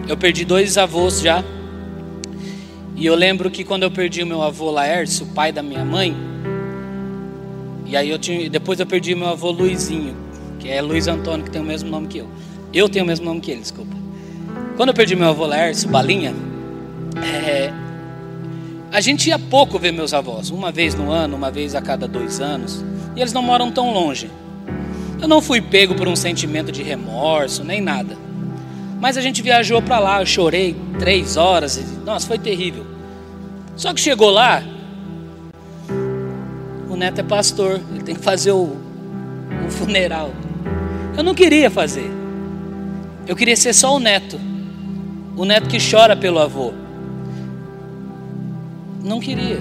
Eu 0.08 0.18
perdi 0.18 0.46
dois 0.46 0.78
avós 0.78 1.22
já. 1.22 1.44
E 2.96 3.06
eu 3.06 3.14
lembro 3.14 3.52
que 3.52 3.64
quando 3.64 3.84
eu 3.84 3.92
perdi 3.92 4.24
o 4.24 4.28
meu 4.28 4.42
avô 4.42 4.72
Laércio, 4.72 5.26
o 5.26 5.30
pai 5.30 5.52
da 5.52 5.62
minha 5.62 5.84
mãe, 5.84 6.16
e 7.86 7.96
aí 7.96 8.10
eu 8.10 8.18
tinha, 8.18 8.50
depois 8.50 8.80
eu 8.80 8.86
perdi 8.86 9.14
meu 9.14 9.28
avô 9.28 9.52
Luizinho, 9.52 10.16
que 10.60 10.70
é 10.70 10.82
Luiz 10.82 11.08
Antônio, 11.08 11.44
que 11.44 11.52
tem 11.52 11.62
o 11.62 11.66
mesmo 11.66 11.90
nome 11.90 12.08
que 12.08 12.20
eu. 12.20 12.30
Eu 12.74 12.88
tenho 12.88 13.04
o 13.04 13.08
mesmo 13.08 13.26
nome 13.26 13.42
que 13.42 13.52
ele, 13.52 13.62
desculpa. 13.62 14.05
Quando 14.76 14.90
eu 14.90 14.94
perdi 14.94 15.16
meu 15.16 15.30
avô 15.30 15.46
Laércio, 15.46 15.88
Balinha, 15.88 16.36
é, 17.24 17.72
a 18.92 19.00
gente 19.00 19.30
ia 19.30 19.40
pouco 19.40 19.80
ver 19.80 19.94
meus 19.94 20.14
avós, 20.14 20.50
uma 20.50 20.70
vez 20.70 20.94
no 20.94 21.10
ano, 21.10 21.38
uma 21.38 21.50
vez 21.50 21.76
a 21.76 21.82
cada 21.82 22.10
dois 22.10 22.42
anos, 22.42 22.84
e 23.16 23.22
eles 23.22 23.32
não 23.32 23.42
moram 23.42 23.72
tão 23.72 23.94
longe. 23.94 24.30
Eu 25.22 25.30
não 25.30 25.42
fui 25.42 25.62
pego 25.62 25.96
por 25.96 26.10
um 26.10 26.16
sentimento 26.16 26.74
de 26.74 26.84
remorso, 26.84 27.64
nem 27.64 27.80
nada. 27.80 28.18
Mas 29.00 29.16
a 29.16 29.22
gente 29.22 29.42
viajou 29.42 29.82
para 29.82 29.98
lá, 29.98 30.22
eu 30.22 30.26
chorei 30.26 30.76
três 31.00 31.38
horas, 31.38 31.78
e, 31.78 31.84
nossa, 32.06 32.28
foi 32.28 32.38
terrível. 32.38 32.86
Só 33.78 33.94
que 33.94 34.02
chegou 34.02 34.30
lá, 34.30 34.62
o 36.90 36.98
neto 36.98 37.20
é 37.20 37.24
pastor, 37.24 37.80
ele 37.94 38.04
tem 38.04 38.16
que 38.16 38.22
fazer 38.22 38.52
o, 38.52 38.76
o 39.66 39.72
funeral. 39.72 40.32
Eu 41.18 41.24
não 41.24 41.34
queria 41.34 41.72
fazer. 41.72 42.12
Eu 43.26 43.38
queria 43.38 43.56
ser 43.56 43.72
só 43.74 43.96
o 43.96 44.00
neto. 44.00 44.38
O 45.38 45.44
neto 45.44 45.68
que 45.68 45.78
chora 45.78 46.16
pelo 46.16 46.40
avô. 46.40 46.74
Não 49.04 49.20
queria. 49.20 49.60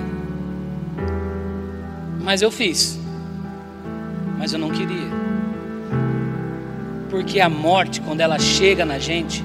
Mas 2.22 2.42
eu 2.42 2.50
fiz. 2.50 2.98
Mas 4.38 4.52
eu 4.52 4.58
não 4.58 4.70
queria. 4.70 5.10
Porque 7.10 7.40
a 7.40 7.48
morte, 7.48 8.00
quando 8.00 8.20
ela 8.20 8.38
chega 8.38 8.84
na 8.84 8.98
gente, 8.98 9.44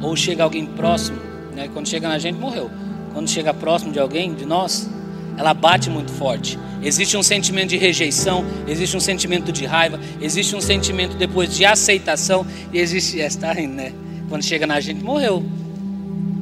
ou 0.00 0.14
chega 0.16 0.44
alguém 0.44 0.64
próximo, 0.64 1.18
né? 1.54 1.68
quando 1.72 1.88
chega 1.88 2.08
na 2.08 2.18
gente, 2.18 2.38
morreu. 2.38 2.70
Quando 3.12 3.28
chega 3.28 3.52
próximo 3.52 3.92
de 3.92 3.98
alguém, 3.98 4.32
de 4.34 4.44
nós, 4.44 4.88
ela 5.36 5.52
bate 5.52 5.90
muito 5.90 6.12
forte. 6.12 6.58
Existe 6.82 7.16
um 7.16 7.22
sentimento 7.22 7.70
de 7.70 7.76
rejeição, 7.76 8.44
existe 8.68 8.96
um 8.96 9.00
sentimento 9.00 9.50
de 9.50 9.64
raiva, 9.64 9.98
existe 10.20 10.54
um 10.54 10.60
sentimento 10.60 11.16
depois 11.16 11.54
de 11.54 11.64
aceitação 11.64 12.46
e 12.72 12.78
existe, 12.78 13.20
é, 13.20 13.26
está 13.26 13.52
rindo, 13.52 13.74
né? 13.74 13.92
Quando 14.28 14.42
chega 14.42 14.66
na 14.66 14.80
gente, 14.80 15.02
morreu. 15.02 15.44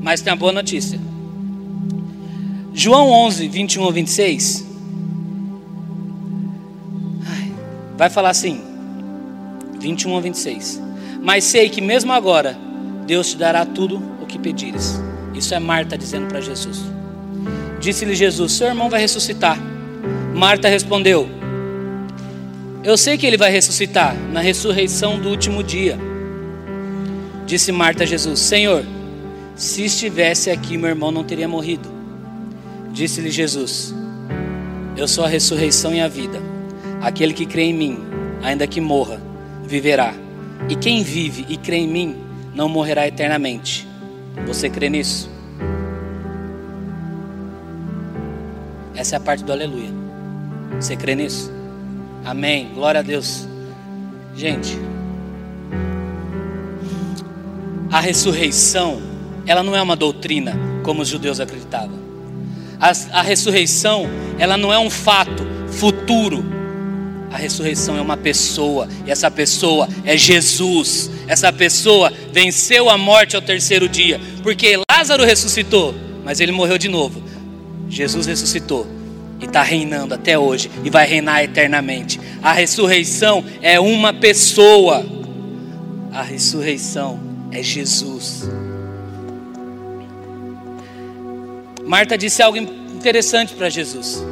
Mas 0.03 0.21
tem 0.21 0.33
uma 0.33 0.37
boa 0.37 0.53
notícia. 0.53 1.01
João 2.75 3.09
11, 3.09 3.47
21 3.47 3.87
a 3.87 3.91
26. 3.93 4.67
Vai 7.97 8.11
falar 8.11 8.31
assim, 8.31 8.61
21 9.79 10.17
a 10.17 10.21
26. 10.21 10.83
Mas 11.23 11.45
sei 11.45 11.69
que 11.69 11.81
mesmo 11.81 12.13
agora, 12.13 12.59
Deus 13.07 13.31
te 13.31 13.37
dará 13.37 13.65
tudo 13.65 14.03
o 14.21 14.27
que 14.27 14.39
pedires. 14.39 15.01
Isso 15.35 15.55
é 15.55 15.61
Marta 15.61 15.97
dizendo 15.97 16.27
para 16.27 16.41
Jesus. 16.41 16.81
Disse-lhe 17.79 18.17
Jesus: 18.17 18.53
Seu 18.53 18.67
irmão 18.67 18.91
vai 18.91 19.01
ressuscitar. 19.01 19.57
Marta 20.35 20.69
respondeu: 20.69 21.29
Eu 22.83 22.97
sei 22.97 23.17
que 23.17 23.25
ele 23.25 23.37
vai 23.37 23.53
ressuscitar 23.53 24.17
na 24.33 24.41
ressurreição 24.41 25.21
do 25.21 25.29
último 25.29 25.63
dia. 25.63 25.97
Disse 27.47 27.71
Marta 27.71 28.03
a 28.03 28.07
Jesus: 28.07 28.41
Senhor, 28.41 28.85
se 29.55 29.85
estivesse 29.85 30.51
aqui, 30.51 30.77
meu 30.77 30.89
irmão 30.89 31.11
não 31.11 31.25
teria 31.25 31.47
morrido. 31.47 31.89
Disse-lhe 32.93 33.31
Jesus: 33.31 33.95
Eu 34.97 35.07
sou 35.07 35.25
a 35.25 35.29
ressurreição 35.29 35.95
e 35.95 36.01
a 36.01 36.09
vida. 36.09 36.41
Aquele 37.01 37.35
que 37.35 37.47
crê 37.47 37.65
em 37.65 37.75
mim, 37.75 37.99
ainda 38.43 38.67
que 38.67 38.81
morra, 38.81 39.21
viverá. 39.65 40.15
E 40.69 40.77
quem 40.77 41.03
vive 41.03 41.45
e 41.49 41.57
crê 41.57 41.77
em 41.77 41.89
mim, 41.89 42.17
não 42.55 42.69
morrerá 42.69 43.07
eternamente. 43.07 43.87
Você 44.47 44.71
crê 44.71 44.89
nisso? 44.89 45.31
Essa 48.95 49.17
é 49.17 49.19
a 49.19 49.21
parte 49.21 49.43
do 49.43 49.53
aleluia. 49.53 49.91
Você 50.81 50.97
crê 50.97 51.15
nisso? 51.15 51.51
Amém. 52.25 52.71
Glória 52.75 53.01
a 53.01 53.03
Deus. 53.03 53.49
Gente, 54.35 54.79
a 57.91 58.01
ressurreição, 58.01 59.03
ela 59.47 59.63
não 59.63 59.77
é 59.77 59.83
uma 59.83 59.97
doutrina 59.97 60.57
como 60.83 61.03
os 61.03 61.09
judeus 61.09 61.41
acreditavam. 61.41 61.99
A, 62.81 62.93
a 63.19 63.23
ressurreição, 63.23 64.09
ela 64.39 64.57
não 64.57 64.73
é 64.73 64.79
um 64.79 64.91
fato 64.91 65.47
futuro. 65.69 66.45
A 67.31 67.37
ressurreição 67.37 67.97
é 67.97 68.01
uma 68.01 68.17
pessoa, 68.17 68.89
e 69.07 69.11
essa 69.11 69.31
pessoa 69.31 69.89
é 70.05 70.17
Jesus. 70.17 71.11
Essa 71.27 71.53
pessoa 71.53 72.13
venceu 72.33 72.91
a 72.91 72.99
morte 72.99 73.37
ao 73.37 73.43
terceiro 73.43 73.89
dia, 73.89 74.21
porque 74.43 74.79
Lázaro 74.91 75.25
ressuscitou, 75.25 75.95
mas 76.25 76.41
ele 76.41 76.53
morreu 76.53 76.77
de 76.77 76.89
novo. 76.89 77.23
Jesus 77.89 78.27
ressuscitou 78.27 78.87
e 79.41 79.45
está 79.45 79.63
reinando 79.63 80.15
até 80.15 80.39
hoje 80.39 80.71
e 80.85 80.91
vai 80.91 81.07
reinar 81.07 81.43
eternamente. 81.43 82.21
A 82.43 82.53
ressurreição 82.53 83.45
é 83.61 83.79
uma 83.79 84.13
pessoa, 84.13 85.05
a 86.13 86.23
ressurreição 86.23 87.21
é 87.51 87.63
Jesus. 87.63 88.49
Marta 91.93 92.17
disse 92.17 92.43
algo 92.43 92.57
interessante 92.57 93.53
para 93.55 93.69
Jesus. 93.69 94.25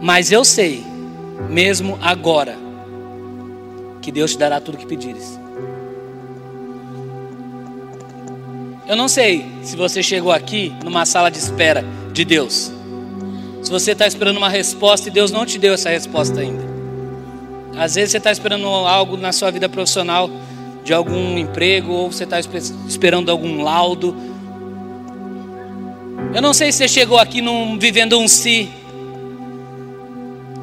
Mas 0.00 0.32
eu 0.32 0.46
sei, 0.46 0.82
mesmo 1.46 1.98
agora, 2.00 2.56
que 4.00 4.10
Deus 4.10 4.30
te 4.30 4.38
dará 4.38 4.62
tudo 4.62 4.76
o 4.76 4.78
que 4.78 4.86
pedires. 4.86 5.38
Eu 8.86 8.96
não 8.96 9.08
sei 9.08 9.44
se 9.62 9.76
você 9.76 10.02
chegou 10.02 10.32
aqui 10.32 10.72
numa 10.82 11.04
sala 11.04 11.30
de 11.30 11.36
espera 11.36 11.84
de 12.14 12.24
Deus. 12.24 12.72
Se 13.62 13.70
você 13.70 13.90
está 13.90 14.06
esperando 14.06 14.38
uma 14.38 14.48
resposta 14.48 15.06
e 15.06 15.12
Deus 15.12 15.30
não 15.30 15.44
te 15.44 15.58
deu 15.58 15.74
essa 15.74 15.90
resposta 15.90 16.40
ainda. 16.40 16.64
Às 17.76 17.94
vezes 17.94 18.12
você 18.12 18.16
está 18.16 18.32
esperando 18.32 18.66
algo 18.66 19.18
na 19.18 19.32
sua 19.32 19.50
vida 19.50 19.68
profissional, 19.68 20.30
de 20.88 20.94
algum 20.94 21.36
emprego, 21.36 21.92
ou 21.92 22.10
você 22.10 22.24
está 22.24 22.40
esperando 22.40 23.30
algum 23.30 23.62
laudo. 23.62 24.16
Eu 26.34 26.40
não 26.40 26.54
sei 26.54 26.72
se 26.72 26.78
você 26.78 26.88
chegou 26.88 27.18
aqui 27.18 27.42
num, 27.42 27.78
vivendo 27.78 28.18
um 28.18 28.26
si. 28.26 28.70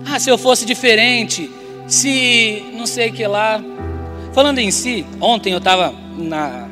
Ah, 0.04 0.20
se 0.20 0.32
eu 0.32 0.36
fosse 0.36 0.66
diferente, 0.66 1.52
se 1.86 2.66
não 2.74 2.88
sei 2.88 3.10
o 3.10 3.14
que 3.14 3.28
lá. 3.28 3.64
Falando 4.34 4.58
em 4.58 4.72
si, 4.72 5.06
ontem 5.22 5.54
eu 5.54 5.60
estava 5.60 5.94
na 6.18 6.70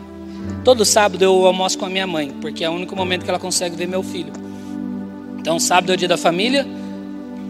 Todo 0.64 0.84
sábado 0.84 1.24
eu 1.24 1.46
almoço 1.46 1.78
com 1.78 1.86
a 1.86 1.90
minha 1.90 2.08
mãe, 2.08 2.32
porque 2.42 2.64
é 2.64 2.70
o 2.70 2.74
único 2.74 2.96
momento 2.96 3.24
que 3.24 3.30
ela 3.30 3.40
consegue 3.40 3.76
ver 3.76 3.88
meu 3.88 4.02
filho. 4.02 4.34
Então, 5.38 5.60
sábado 5.60 5.92
é 5.92 5.94
o 5.94 5.98
dia 5.98 6.08
da 6.08 6.18
família, 6.18 6.66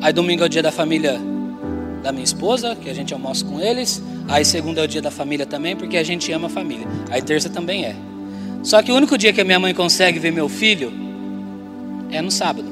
aí 0.02 0.12
domingo 0.12 0.44
é 0.44 0.48
o 0.48 0.50
dia 0.50 0.62
da 0.62 0.72
família 0.72 1.18
da 2.04 2.12
minha 2.12 2.24
esposa, 2.24 2.76
que 2.76 2.90
a 2.90 2.94
gente 2.94 3.14
almoça 3.14 3.46
com 3.46 3.62
eles. 3.62 4.04
Aí 4.28 4.46
segunda 4.46 4.82
é 4.82 4.84
o 4.86 4.88
dia 4.88 5.02
da 5.02 5.12
família 5.12 5.46
também, 5.46 5.76
porque 5.76 5.98
a 5.98 6.04
gente 6.04 6.32
ama 6.32 6.48
a 6.48 6.50
família. 6.50 6.88
Aí 7.10 7.22
terça 7.22 7.50
também 7.50 7.86
é. 7.86 7.96
Só 8.64 8.82
que 8.82 8.92
o 8.92 8.96
único 8.96 9.18
dia 9.18 9.34
que 9.34 9.42
a 9.42 9.44
minha 9.44 9.60
mãe 9.60 9.74
consegue 9.74 10.20
ver 10.20 10.32
meu 10.32 10.48
filho 10.48 10.94
é 12.10 12.22
no 12.22 12.32
sábado. 12.32 12.72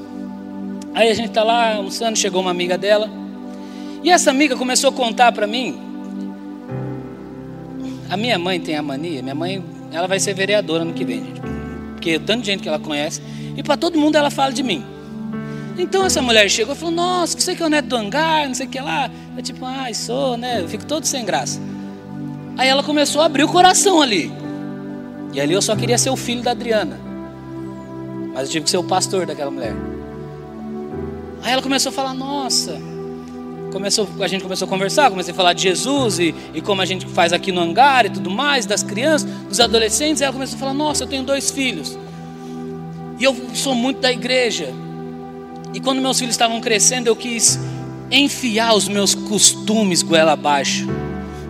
Aí 0.93 1.09
a 1.09 1.13
gente 1.13 1.31
tá 1.31 1.43
lá 1.43 1.75
almoçando, 1.75 2.17
chegou 2.17 2.41
uma 2.41 2.51
amiga 2.51 2.77
dela. 2.77 3.09
E 4.03 4.09
essa 4.09 4.31
amiga 4.31 4.55
começou 4.55 4.89
a 4.89 4.93
contar 4.93 5.31
para 5.31 5.45
mim. 5.45 5.77
A 8.09 8.17
minha 8.17 8.37
mãe 8.37 8.59
tem 8.59 8.75
a 8.75 8.81
mania, 8.81 9.21
minha 9.21 9.35
mãe, 9.35 9.63
ela 9.91 10.07
vai 10.07 10.19
ser 10.19 10.33
vereadora 10.33 10.83
no 10.83 10.93
que 10.93 11.05
vem, 11.05 11.23
gente. 11.23 11.41
Porque 11.93 12.19
tanto 12.19 12.45
gente 12.45 12.61
que 12.61 12.67
ela 12.67 12.79
conhece, 12.79 13.21
e 13.55 13.61
para 13.61 13.77
todo 13.77 13.97
mundo 13.97 14.15
ela 14.15 14.29
fala 14.29 14.51
de 14.51 14.63
mim. 14.63 14.83
Então 15.77 16.05
essa 16.05 16.21
mulher 16.21 16.49
chegou 16.49 16.75
e 16.75 16.77
falou: 16.77 16.93
Nossa, 16.93 17.39
você 17.39 17.55
que 17.55 17.63
é 17.63 17.65
o 17.65 17.69
neto 17.69 17.87
do 17.87 17.95
hangar, 17.95 18.47
não 18.47 18.55
sei 18.55 18.67
o 18.67 18.69
que 18.69 18.79
lá. 18.79 19.09
Eu 19.35 19.43
tipo, 19.43 19.65
ai, 19.65 19.93
sou, 19.93 20.37
né? 20.37 20.61
Eu 20.61 20.67
fico 20.67 20.85
todo 20.85 21.05
sem 21.05 21.25
graça. 21.25 21.59
Aí 22.57 22.67
ela 22.67 22.83
começou 22.83 23.21
a 23.21 23.25
abrir 23.25 23.43
o 23.43 23.47
coração 23.47 24.01
ali. 24.01 24.31
E 25.33 25.39
ali 25.39 25.53
eu 25.53 25.61
só 25.61 25.75
queria 25.75 25.97
ser 25.97 26.09
o 26.09 26.17
filho 26.17 26.41
da 26.41 26.51
Adriana. 26.51 26.99
Mas 28.33 28.43
eu 28.43 28.49
tive 28.49 28.65
que 28.65 28.69
ser 28.69 28.77
o 28.77 28.83
pastor 28.83 29.25
daquela 29.25 29.51
mulher. 29.51 29.73
Aí 31.41 31.53
ela 31.53 31.61
começou 31.61 31.89
a 31.89 31.93
falar: 31.93 32.13
Nossa. 32.13 32.79
Começou, 33.71 34.05
a 34.19 34.27
gente 34.27 34.43
começou 34.43 34.65
a 34.65 34.69
conversar, 34.69 35.09
comecei 35.09 35.31
a 35.31 35.35
falar 35.35 35.53
de 35.53 35.61
Jesus 35.61 36.19
e, 36.19 36.35
e 36.53 36.59
como 36.59 36.81
a 36.81 36.85
gente 36.85 37.05
faz 37.05 37.31
aqui 37.31 37.53
no 37.53 37.61
hangar 37.61 38.05
e 38.05 38.09
tudo 38.09 38.29
mais, 38.29 38.65
das 38.65 38.83
crianças, 38.83 39.29
dos 39.47 39.61
adolescentes. 39.61 40.21
Aí 40.21 40.25
ela 40.25 40.33
começou 40.33 40.57
a 40.57 40.59
falar: 40.59 40.73
Nossa, 40.73 41.03
eu 41.03 41.07
tenho 41.07 41.23
dois 41.23 41.49
filhos. 41.49 41.97
E 43.17 43.23
eu 43.23 43.35
sou 43.53 43.73
muito 43.73 44.01
da 44.01 44.11
igreja. 44.11 44.73
E 45.73 45.79
quando 45.79 46.01
meus 46.01 46.19
filhos 46.19 46.33
estavam 46.33 46.59
crescendo, 46.59 47.07
eu 47.07 47.15
quis 47.15 47.59
enfiar 48.11 48.73
os 48.73 48.89
meus 48.89 49.15
costumes 49.15 50.01
goela 50.03 50.33
abaixo. 50.33 50.87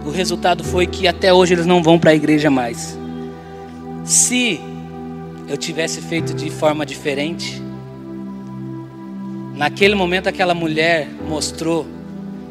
O 0.05 0.11
resultado 0.11 0.63
foi 0.63 0.85
que 0.85 1.07
até 1.07 1.33
hoje 1.33 1.53
eles 1.53 1.65
não 1.65 1.81
vão 1.81 1.97
para 1.97 2.11
a 2.11 2.15
igreja 2.15 2.49
mais. 2.49 2.97
Se 4.03 4.59
eu 5.47 5.57
tivesse 5.57 6.01
feito 6.01 6.33
de 6.33 6.49
forma 6.49 6.85
diferente, 6.85 7.61
naquele 9.55 9.95
momento 9.95 10.27
aquela 10.27 10.53
mulher 10.53 11.07
mostrou 11.27 11.87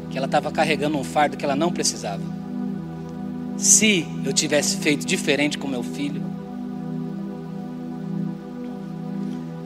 que 0.09 0.17
ela 0.17 0.25
estava 0.25 0.51
carregando 0.51 0.97
um 0.97 1.03
fardo 1.03 1.37
que 1.37 1.45
ela 1.45 1.55
não 1.55 1.71
precisava. 1.71 2.23
Se 3.57 4.05
eu 4.25 4.33
tivesse 4.33 4.77
feito 4.77 5.05
diferente 5.05 5.57
com 5.57 5.67
meu 5.67 5.83
filho, 5.83 6.21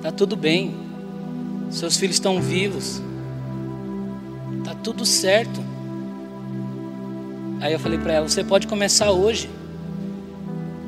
tá 0.01 0.11
tudo 0.11 0.35
bem. 0.35 0.84
Seus 1.75 1.97
filhos 1.97 2.15
estão 2.15 2.41
vivos. 2.41 3.01
Tá 4.63 4.73
tudo 4.73 5.05
certo. 5.05 5.61
Aí 7.59 7.73
eu 7.73 7.79
falei 7.79 7.99
para 7.99 8.13
ela: 8.13 8.29
você 8.29 8.45
pode 8.45 8.65
começar 8.65 9.11
hoje. 9.11 9.49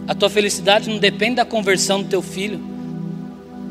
A 0.08 0.16
tua 0.16 0.30
felicidade 0.30 0.90
não 0.90 0.98
depende 0.98 1.36
da 1.36 1.46
conversão 1.46 2.02
do 2.02 2.08
teu 2.08 2.22
filho. 2.22 2.62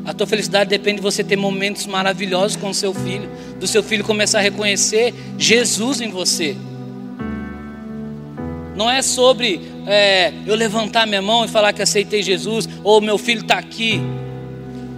A 0.05 0.13
tua 0.13 0.27
felicidade 0.27 0.69
depende 0.69 0.97
de 0.97 1.01
você 1.01 1.23
ter 1.23 1.35
momentos 1.35 1.87
maravilhosos 1.87 2.55
com 2.55 2.69
o 2.69 2.73
seu 2.73 2.93
filho, 2.93 3.27
do 3.59 3.65
seu 3.65 3.81
filho 3.81 4.03
começar 4.03 4.37
a 4.37 4.41
reconhecer 4.41 5.11
Jesus 5.39 5.99
em 5.99 6.11
você. 6.11 6.55
Não 8.75 8.91
é 8.91 9.01
sobre 9.01 9.59
é, 9.87 10.31
eu 10.45 10.53
levantar 10.53 11.07
minha 11.07 11.21
mão 11.21 11.43
e 11.43 11.47
falar 11.47 11.73
que 11.73 11.81
aceitei 11.81 12.21
Jesus, 12.21 12.69
ou 12.83 13.01
meu 13.01 13.17
filho 13.17 13.41
está 13.41 13.57
aqui. 13.57 13.99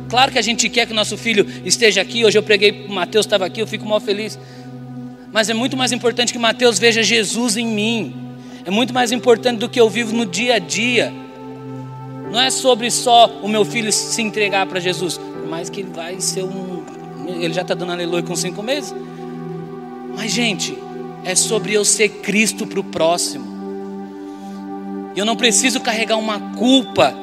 Claro 0.09 0.31
que 0.31 0.39
a 0.39 0.41
gente 0.41 0.67
quer 0.69 0.87
que 0.87 0.93
nosso 0.93 1.15
filho 1.15 1.45
esteja 1.63 2.01
aqui. 2.01 2.25
Hoje 2.25 2.37
eu 2.37 2.43
preguei, 2.43 2.87
o 2.87 2.91
Mateus 2.91 3.27
estava 3.27 3.45
aqui, 3.45 3.61
eu 3.61 3.67
fico 3.67 3.85
mal 3.85 3.99
feliz. 3.99 4.39
Mas 5.31 5.49
é 5.49 5.53
muito 5.53 5.77
mais 5.77 5.91
importante 5.91 6.33
que 6.33 6.39
Mateus 6.39 6.79
veja 6.79 7.03
Jesus 7.03 7.55
em 7.55 7.67
mim. 7.67 8.15
É 8.65 8.71
muito 8.71 8.91
mais 8.91 9.11
importante 9.11 9.59
do 9.59 9.69
que 9.69 9.79
eu 9.79 9.87
vivo 9.87 10.15
no 10.15 10.25
dia 10.25 10.55
a 10.55 10.59
dia. 10.59 11.13
Não 12.31 12.41
é 12.41 12.49
sobre 12.49 12.89
só 12.89 13.27
o 13.41 13.47
meu 13.47 13.63
filho 13.63 13.91
se 13.91 14.21
entregar 14.21 14.65
para 14.65 14.79
Jesus, 14.79 15.17
por 15.17 15.47
mais 15.47 15.69
que 15.69 15.81
ele 15.81 15.91
vai 15.93 16.19
ser 16.19 16.43
um. 16.43 16.83
Ele 17.27 17.53
já 17.53 17.61
está 17.61 17.75
dando 17.75 17.91
aleluia 17.91 18.23
com 18.23 18.35
cinco 18.35 18.63
meses. 18.63 18.93
Mas, 20.15 20.31
gente, 20.31 20.75
é 21.23 21.35
sobre 21.35 21.73
eu 21.73 21.85
ser 21.85 22.09
Cristo 22.09 22.65
para 22.65 22.79
o 22.79 22.83
próximo. 22.83 23.45
Eu 25.15 25.25
não 25.25 25.35
preciso 25.35 25.79
carregar 25.79 26.17
uma 26.17 26.39
culpa. 26.55 27.13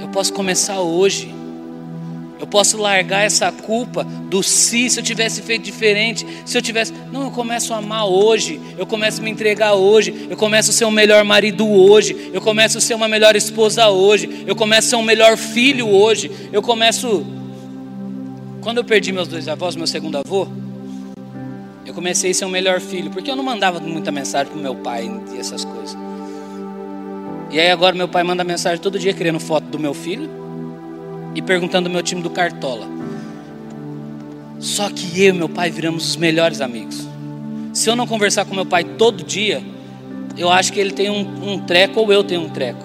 Eu 0.00 0.08
posso 0.08 0.32
começar 0.32 0.80
hoje. 0.80 1.39
Eu 2.40 2.46
posso 2.46 2.78
largar 2.78 3.22
essa 3.22 3.52
culpa 3.52 4.02
do 4.02 4.42
se, 4.42 4.88
se 4.88 4.98
eu 4.98 5.04
tivesse 5.04 5.42
feito 5.42 5.62
diferente, 5.62 6.26
se 6.46 6.56
eu 6.56 6.62
tivesse. 6.62 6.90
Não, 7.12 7.24
eu 7.24 7.30
começo 7.30 7.74
a 7.74 7.76
amar 7.76 8.06
hoje, 8.06 8.58
eu 8.78 8.86
começo 8.86 9.20
a 9.20 9.22
me 9.22 9.30
entregar 9.30 9.74
hoje, 9.74 10.26
eu 10.30 10.38
começo 10.38 10.70
a 10.70 10.72
ser 10.72 10.86
um 10.86 10.90
melhor 10.90 11.22
marido 11.22 11.68
hoje, 11.68 12.30
eu 12.32 12.40
começo 12.40 12.78
a 12.78 12.80
ser 12.80 12.94
uma 12.94 13.06
melhor 13.06 13.36
esposa 13.36 13.90
hoje, 13.90 14.42
eu 14.46 14.56
começo 14.56 14.88
a 14.88 14.90
ser 14.90 14.96
um 14.96 15.02
melhor 15.02 15.36
filho 15.36 15.86
hoje, 15.86 16.30
eu 16.50 16.62
começo. 16.62 17.26
Quando 18.62 18.78
eu 18.78 18.84
perdi 18.84 19.12
meus 19.12 19.28
dois 19.28 19.46
avós, 19.46 19.76
meu 19.76 19.86
segundo 19.86 20.16
avô, 20.16 20.48
eu 21.84 21.92
comecei 21.92 22.30
a 22.30 22.34
ser 22.34 22.46
um 22.46 22.50
melhor 22.50 22.80
filho, 22.80 23.10
porque 23.10 23.30
eu 23.30 23.36
não 23.36 23.44
mandava 23.44 23.80
muita 23.80 24.10
mensagem 24.10 24.50
para 24.50 24.62
meu 24.62 24.76
pai 24.76 25.10
e 25.34 25.38
essas 25.38 25.62
coisas. 25.62 25.94
E 27.50 27.60
aí 27.60 27.70
agora 27.70 27.94
meu 27.94 28.08
pai 28.08 28.22
manda 28.22 28.42
mensagem 28.44 28.80
todo 28.80 28.98
dia 28.98 29.12
querendo 29.12 29.38
foto 29.38 29.64
do 29.64 29.78
meu 29.78 29.92
filho 29.92 30.39
e 31.34 31.42
perguntando 31.42 31.86
ao 31.86 31.92
meu 31.92 32.02
time 32.02 32.22
do 32.22 32.30
Cartola. 32.30 32.86
Só 34.58 34.90
que 34.90 35.22
eu 35.22 35.34
e 35.34 35.38
meu 35.38 35.48
pai 35.48 35.70
viramos 35.70 36.10
os 36.10 36.16
melhores 36.16 36.60
amigos. 36.60 37.06
Se 37.72 37.88
eu 37.88 37.96
não 37.96 38.06
conversar 38.06 38.44
com 38.44 38.54
meu 38.54 38.66
pai 38.66 38.84
todo 38.84 39.24
dia, 39.24 39.62
eu 40.36 40.50
acho 40.50 40.72
que 40.72 40.80
ele 40.80 40.92
tem 40.92 41.10
um, 41.10 41.52
um 41.52 41.58
treco 41.60 42.00
ou 42.00 42.12
eu 42.12 42.22
tenho 42.22 42.42
um 42.42 42.48
treco. 42.50 42.84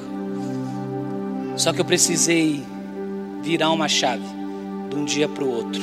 Só 1.57 1.73
que 1.73 1.81
eu 1.81 1.85
precisei 1.85 2.63
virar 3.41 3.71
uma 3.71 3.87
chave 3.87 4.23
de 4.89 4.95
um 4.95 5.05
dia 5.05 5.27
para 5.27 5.43
o 5.43 5.49
outro. 5.49 5.81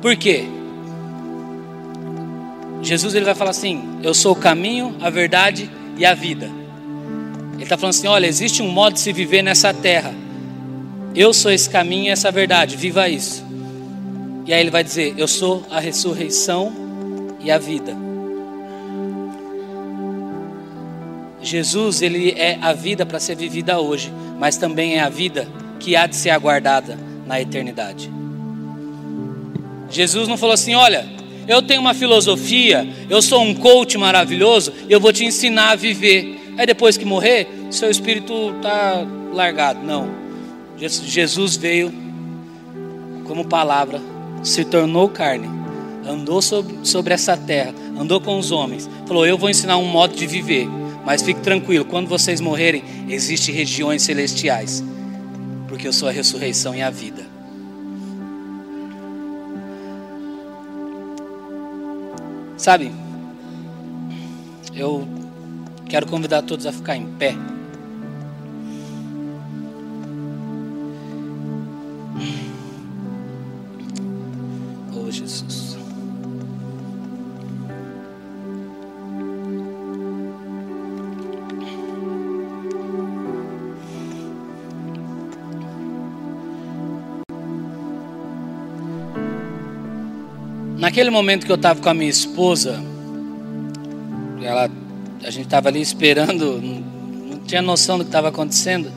Por 0.00 0.16
quê? 0.16 0.44
Jesus 2.82 3.14
ele 3.14 3.24
vai 3.24 3.34
falar 3.34 3.50
assim: 3.50 3.98
Eu 4.02 4.14
sou 4.14 4.32
o 4.32 4.36
caminho, 4.36 4.94
a 5.00 5.10
verdade 5.10 5.70
e 5.96 6.04
a 6.04 6.14
vida. 6.14 6.50
Ele 7.56 7.64
está 7.64 7.76
falando 7.76 7.94
assim: 7.94 8.06
olha, 8.06 8.26
existe 8.26 8.62
um 8.62 8.68
modo 8.68 8.94
de 8.94 9.00
se 9.00 9.12
viver 9.12 9.42
nessa 9.42 9.74
terra. 9.74 10.14
Eu 11.14 11.32
sou 11.32 11.50
esse 11.50 11.68
caminho 11.68 12.04
e 12.04 12.08
essa 12.10 12.30
verdade, 12.30 12.76
viva 12.76 13.08
isso. 13.08 13.44
E 14.46 14.54
aí 14.54 14.60
ele 14.60 14.70
vai 14.70 14.84
dizer: 14.84 15.14
Eu 15.16 15.26
sou 15.26 15.64
a 15.70 15.80
ressurreição 15.80 16.72
e 17.40 17.50
a 17.50 17.58
vida. 17.58 17.96
Jesus, 21.42 22.02
ele 22.02 22.32
é 22.32 22.58
a 22.60 22.72
vida 22.72 23.06
para 23.06 23.20
ser 23.20 23.36
vivida 23.36 23.78
hoje, 23.78 24.12
mas 24.38 24.56
também 24.56 24.96
é 24.96 25.00
a 25.00 25.08
vida 25.08 25.46
que 25.78 25.94
há 25.94 26.06
de 26.06 26.16
ser 26.16 26.30
aguardada 26.30 26.98
na 27.26 27.40
eternidade. 27.40 28.10
Jesus 29.90 30.28
não 30.28 30.36
falou 30.36 30.54
assim: 30.54 30.74
olha, 30.74 31.06
eu 31.46 31.62
tenho 31.62 31.80
uma 31.80 31.94
filosofia, 31.94 32.86
eu 33.08 33.22
sou 33.22 33.42
um 33.42 33.54
coach 33.54 33.96
maravilhoso, 33.96 34.72
eu 34.88 35.00
vou 35.00 35.12
te 35.12 35.24
ensinar 35.24 35.70
a 35.70 35.76
viver. 35.76 36.45
Aí 36.56 36.66
depois 36.66 36.96
que 36.96 37.04
morrer, 37.04 37.48
seu 37.70 37.90
espírito 37.90 38.32
está 38.56 39.06
largado. 39.32 39.82
Não. 39.82 40.08
Jesus 40.78 41.56
veio 41.56 41.92
como 43.24 43.44
palavra, 43.44 44.00
se 44.42 44.64
tornou 44.64 45.08
carne, 45.08 45.48
andou 46.06 46.40
sobre, 46.40 46.76
sobre 46.82 47.14
essa 47.14 47.36
terra, 47.36 47.74
andou 47.98 48.20
com 48.20 48.38
os 48.38 48.50
homens. 48.50 48.88
Falou: 49.06 49.26
Eu 49.26 49.36
vou 49.36 49.50
ensinar 49.50 49.76
um 49.76 49.86
modo 49.86 50.14
de 50.14 50.26
viver. 50.26 50.68
Mas 51.04 51.22
fique 51.22 51.40
tranquilo, 51.40 51.84
quando 51.84 52.08
vocês 52.08 52.40
morrerem, 52.40 52.82
existem 53.08 53.54
regiões 53.54 54.02
celestiais. 54.02 54.82
Porque 55.68 55.86
eu 55.86 55.92
sou 55.92 56.08
a 56.08 56.12
ressurreição 56.12 56.74
e 56.74 56.82
a 56.82 56.90
vida. 56.90 57.24
Sabe, 62.56 62.90
eu 64.74 65.06
Quero 65.88 66.06
convidar 66.06 66.42
todos 66.42 66.66
a 66.66 66.72
ficar 66.72 66.96
em 66.96 67.06
pé. 67.06 67.34
Oh, 74.92 75.10
Jesus. 75.10 75.76
Naquele 90.76 91.10
momento 91.10 91.46
que 91.46 91.52
eu 91.52 91.56
estava 91.56 91.80
com 91.80 91.88
a 91.88 91.94
minha 91.94 92.10
esposa, 92.10 92.82
ela 94.42 94.68
a 95.26 95.30
gente 95.30 95.46
estava 95.46 95.68
ali 95.68 95.80
esperando, 95.80 96.62
não 96.62 97.38
tinha 97.40 97.60
noção 97.60 97.98
do 97.98 98.04
que 98.04 98.08
estava 98.10 98.28
acontecendo. 98.28 98.92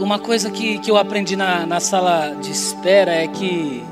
Uma 0.00 0.18
coisa 0.18 0.50
que, 0.50 0.78
que 0.78 0.90
eu 0.90 0.96
aprendi 0.96 1.36
na, 1.36 1.66
na 1.66 1.78
sala 1.78 2.34
de 2.40 2.50
espera 2.50 3.12
é 3.12 3.28
que 3.28 3.82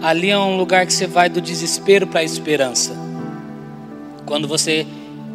ali 0.00 0.30
é 0.30 0.38
um 0.38 0.56
lugar 0.56 0.86
que 0.86 0.92
você 0.92 1.04
vai 1.04 1.28
do 1.28 1.40
desespero 1.40 2.06
para 2.06 2.20
a 2.20 2.22
esperança. 2.22 2.96
Quando 4.24 4.46
você 4.46 4.86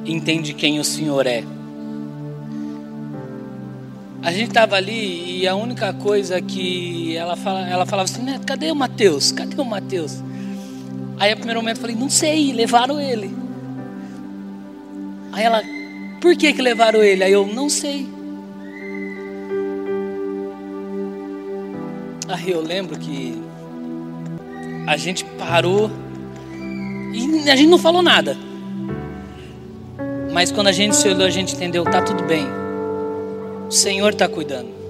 entende 0.06 0.54
quem 0.54 0.80
o 0.80 0.84
Senhor 0.86 1.28
é. 1.28 1.44
A 4.24 4.32
gente 4.32 4.48
estava 4.48 4.78
ali 4.78 5.42
e 5.42 5.48
a 5.48 5.56
única 5.56 5.92
coisa 5.92 6.42
que 6.42 7.18
ela, 7.18 7.36
fala, 7.36 7.68
ela 7.68 7.86
falava 7.86 8.10
assim, 8.10 8.22
né, 8.22 8.40
cadê 8.46 8.72
o 8.72 8.76
Mateus? 8.76 9.34
Cadê 9.34 9.60
o 9.60 9.66
Mateus? 9.66 10.24
Aí, 11.22 11.32
a 11.32 11.36
primeiro 11.36 11.62
momento, 11.62 11.78
eu 11.78 11.82
falei, 11.82 11.96
não 11.96 12.10
sei, 12.10 12.52
levaram 12.52 13.00
ele. 13.00 13.32
Aí 15.32 15.44
ela, 15.44 15.62
por 16.20 16.36
que 16.36 16.52
que 16.52 16.64
levaram 16.64 17.04
ele? 17.04 17.24
Aí 17.24 17.32
eu, 17.32 17.46
não 17.46 17.70
sei. 17.70 18.10
Aí 22.28 22.50
eu 22.50 22.60
lembro 22.60 22.98
que 22.98 23.40
a 24.88 24.98
gente 24.98 25.24
parou 25.38 25.92
e 27.14 27.48
a 27.52 27.56
gente 27.56 27.70
não 27.70 27.78
falou 27.78 28.02
nada. 28.02 28.36
Mas 30.34 30.52
quando 30.52 30.70
a 30.70 30.72
gente 30.72 30.96
se 30.96 31.08
olhou, 31.08 31.28
a 31.28 31.30
gente 31.30 31.54
entendeu, 31.54 31.84
tá 31.84 32.02
tudo 32.02 32.24
bem. 32.24 32.48
O 33.68 33.72
Senhor 33.72 34.12
está 34.12 34.28
cuidando. 34.28 34.81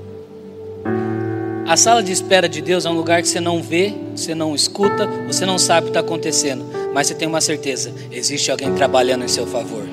A 1.72 1.78
sala 1.78 2.04
de 2.04 2.12
espera 2.12 2.50
de 2.50 2.62
Deus 2.62 2.86
é 2.86 2.90
um 2.90 2.94
lugar 2.94 3.22
que 3.22 3.30
você 3.30 3.40
não 3.40 3.64
vê, 3.64 3.94
você 4.14 4.36
não 4.36 4.54
escuta, 4.54 5.08
você 5.26 5.46
não 5.46 5.58
sabe 5.58 5.80
o 5.80 5.84
que 5.84 5.90
está 5.92 6.02
acontecendo, 6.02 6.66
mas 6.94 7.08
você 7.08 7.16
tem 7.16 7.26
uma 7.26 7.40
certeza: 7.40 7.94
existe 8.12 8.52
alguém 8.52 8.76
trabalhando 8.76 9.24
em 9.24 9.30
seu 9.30 9.48
favor. 9.48 9.88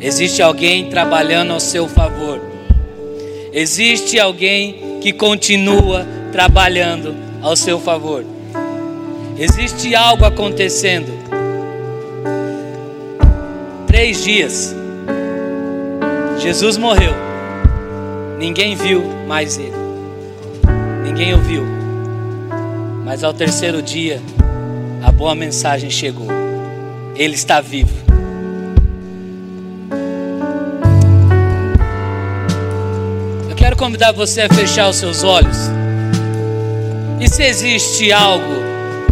Existe 0.00 0.42
alguém 0.42 0.90
trabalhando 0.90 1.52
ao 1.52 1.60
seu 1.60 1.86
favor. 1.86 2.40
Existe 3.52 4.18
alguém 4.18 4.98
que 5.00 5.12
continua 5.12 6.04
trabalhando 6.32 7.14
ao 7.40 7.54
seu 7.54 7.78
favor. 7.78 8.24
Existe 9.38 9.94
algo 9.94 10.24
acontecendo. 10.24 11.12
Três 13.86 14.24
dias. 14.24 14.74
Jesus 16.40 16.76
morreu. 16.76 17.12
Ninguém 18.40 18.74
viu 18.74 19.04
mais 19.28 19.56
ele. 19.56 19.81
Ninguém 21.12 21.34
ouviu. 21.34 21.62
Mas 23.04 23.22
ao 23.22 23.34
terceiro 23.34 23.82
dia, 23.82 24.18
a 25.02 25.12
boa 25.12 25.34
mensagem 25.34 25.90
chegou. 25.90 26.26
Ele 27.14 27.34
está 27.34 27.60
vivo. 27.60 27.92
Eu 33.46 33.54
quero 33.54 33.76
convidar 33.76 34.12
você 34.12 34.40
a 34.40 34.48
fechar 34.48 34.88
os 34.88 34.96
seus 34.96 35.22
olhos. 35.22 35.58
E 37.20 37.28
se 37.28 37.42
existe 37.42 38.10
algo 38.10 38.62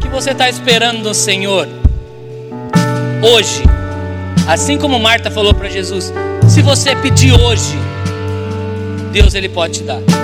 que 0.01 0.09
você 0.09 0.31
está 0.31 0.49
esperando 0.49 1.03
no 1.03 1.13
Senhor, 1.13 1.69
hoje, 3.23 3.63
assim 4.49 4.79
como 4.79 4.99
Marta 4.99 5.31
falou 5.31 5.53
para 5.53 5.69
Jesus, 5.69 6.11
se 6.49 6.63
você 6.63 6.97
pedir 6.97 7.39
hoje, 7.39 7.77
Deus 9.13 9.35
ele 9.35 9.51
pode 9.51 9.81
te 9.81 9.85
dar. 9.85 10.20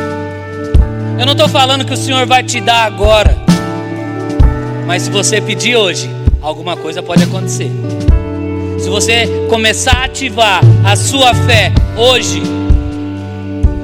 Eu 1.19 1.25
não 1.25 1.33
estou 1.33 1.49
falando 1.49 1.85
que 1.85 1.95
o 1.95 1.97
Senhor 1.97 2.27
vai 2.27 2.43
te 2.43 2.61
dar 2.61 2.85
agora, 2.85 3.37
mas 4.87 5.03
se 5.03 5.11
você 5.11 5.41
pedir 5.41 5.75
hoje, 5.75 6.11
alguma 6.43 6.77
coisa 6.77 7.03
pode 7.03 7.23
acontecer. 7.23 7.71
Se 8.79 8.91
você 8.91 9.27
começar 9.49 9.97
a 9.97 10.05
ativar 10.05 10.61
a 10.85 10.95
sua 10.95 11.35
fé 11.35 11.73
hoje, 11.97 12.43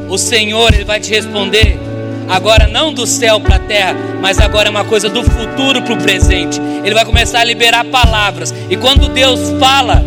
o 0.08 0.18
Senhor 0.18 0.74
ele 0.74 0.84
vai 0.84 1.00
te 1.00 1.10
responder 1.10 1.80
agora 2.28 2.66
não 2.66 2.92
do 2.92 3.06
céu 3.06 3.40
para 3.40 3.56
a 3.56 3.58
terra, 3.58 3.96
mas 4.20 4.38
agora 4.38 4.68
é 4.68 4.70
uma 4.70 4.84
coisa 4.84 5.08
do 5.08 5.22
futuro 5.22 5.82
para 5.82 5.94
o 5.94 5.98
presente. 5.98 6.60
Ele 6.84 6.94
vai 6.94 7.04
começar 7.04 7.40
a 7.40 7.44
liberar 7.44 7.84
palavras 7.86 8.54
e 8.68 8.76
quando 8.76 9.08
Deus 9.08 9.40
fala, 9.58 10.02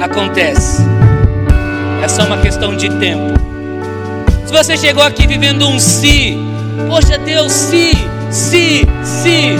acontece. 0.00 0.82
É 2.02 2.08
só 2.08 2.24
uma 2.24 2.38
questão 2.38 2.76
de 2.76 2.88
tempo. 2.98 3.51
Se 4.44 4.52
você 4.52 4.76
chegou 4.76 5.02
aqui 5.02 5.26
vivendo 5.26 5.66
um 5.66 5.78
si, 5.78 6.38
poxa 6.88 7.18
Deus, 7.18 7.52
si, 7.52 7.92
si, 8.30 8.86
si. 9.02 9.56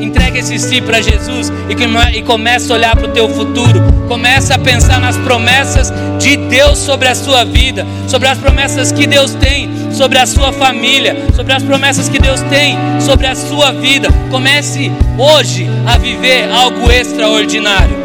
Entrega 0.00 0.38
esse 0.38 0.58
si 0.58 0.80
para 0.80 1.00
Jesus 1.00 1.52
e, 1.68 2.18
e 2.18 2.22
começa 2.22 2.72
a 2.72 2.76
olhar 2.76 2.96
para 2.96 3.08
o 3.08 3.12
teu 3.12 3.28
futuro. 3.28 3.80
Começa 4.08 4.54
a 4.54 4.58
pensar 4.58 5.00
nas 5.00 5.16
promessas 5.16 5.92
de 6.18 6.36
Deus 6.36 6.78
sobre 6.78 7.08
a 7.08 7.14
sua 7.14 7.44
vida, 7.44 7.86
sobre 8.08 8.28
as 8.28 8.38
promessas 8.38 8.90
que 8.90 9.06
Deus 9.06 9.34
tem 9.34 9.80
sobre 10.00 10.18
a 10.18 10.26
sua 10.26 10.50
família, 10.52 11.14
sobre 11.34 11.52
as 11.52 11.62
promessas 11.62 12.08
que 12.08 12.18
Deus 12.18 12.40
tem 12.42 12.74
sobre 13.00 13.26
a 13.26 13.34
sua 13.34 13.72
vida. 13.72 14.08
Comece 14.30 14.90
hoje 15.18 15.68
a 15.86 15.98
viver 15.98 16.50
algo 16.50 16.90
extraordinário. 16.90 17.96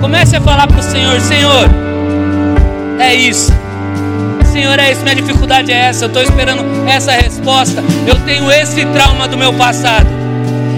Comece 0.00 0.36
a 0.36 0.40
falar 0.40 0.66
para 0.66 0.78
o 0.78 0.82
Senhor: 0.82 1.20
Senhor, 1.20 1.68
é 3.00 3.12
isso. 3.12 3.52
Senhor, 4.50 4.76
é 4.80 4.90
isso, 4.90 5.02
minha 5.02 5.14
dificuldade 5.14 5.70
é 5.70 5.76
essa, 5.76 6.04
eu 6.04 6.08
estou 6.08 6.22
esperando 6.22 6.64
essa 6.88 7.12
resposta. 7.12 7.82
Eu 8.06 8.16
tenho 8.24 8.50
esse 8.50 8.84
trauma 8.86 9.28
do 9.28 9.38
meu 9.38 9.52
passado. 9.54 10.08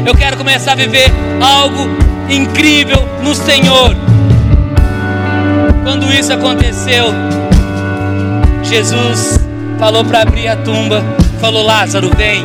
Eu 0.05 0.15
quero 0.15 0.37
começar 0.37 0.73
a 0.73 0.75
viver 0.75 1.11
algo 1.41 1.89
incrível 2.29 3.03
no 3.23 3.35
Senhor. 3.35 3.97
Quando 5.85 6.13
isso 6.13 6.33
aconteceu, 6.33 7.07
Jesus 8.63 9.41
falou 9.79 10.05
para 10.05 10.23
abrir 10.23 10.49
a 10.49 10.57
tumba, 10.57 11.03
falou: 11.41 11.65
Lázaro, 11.65 12.11
vem. 12.15 12.45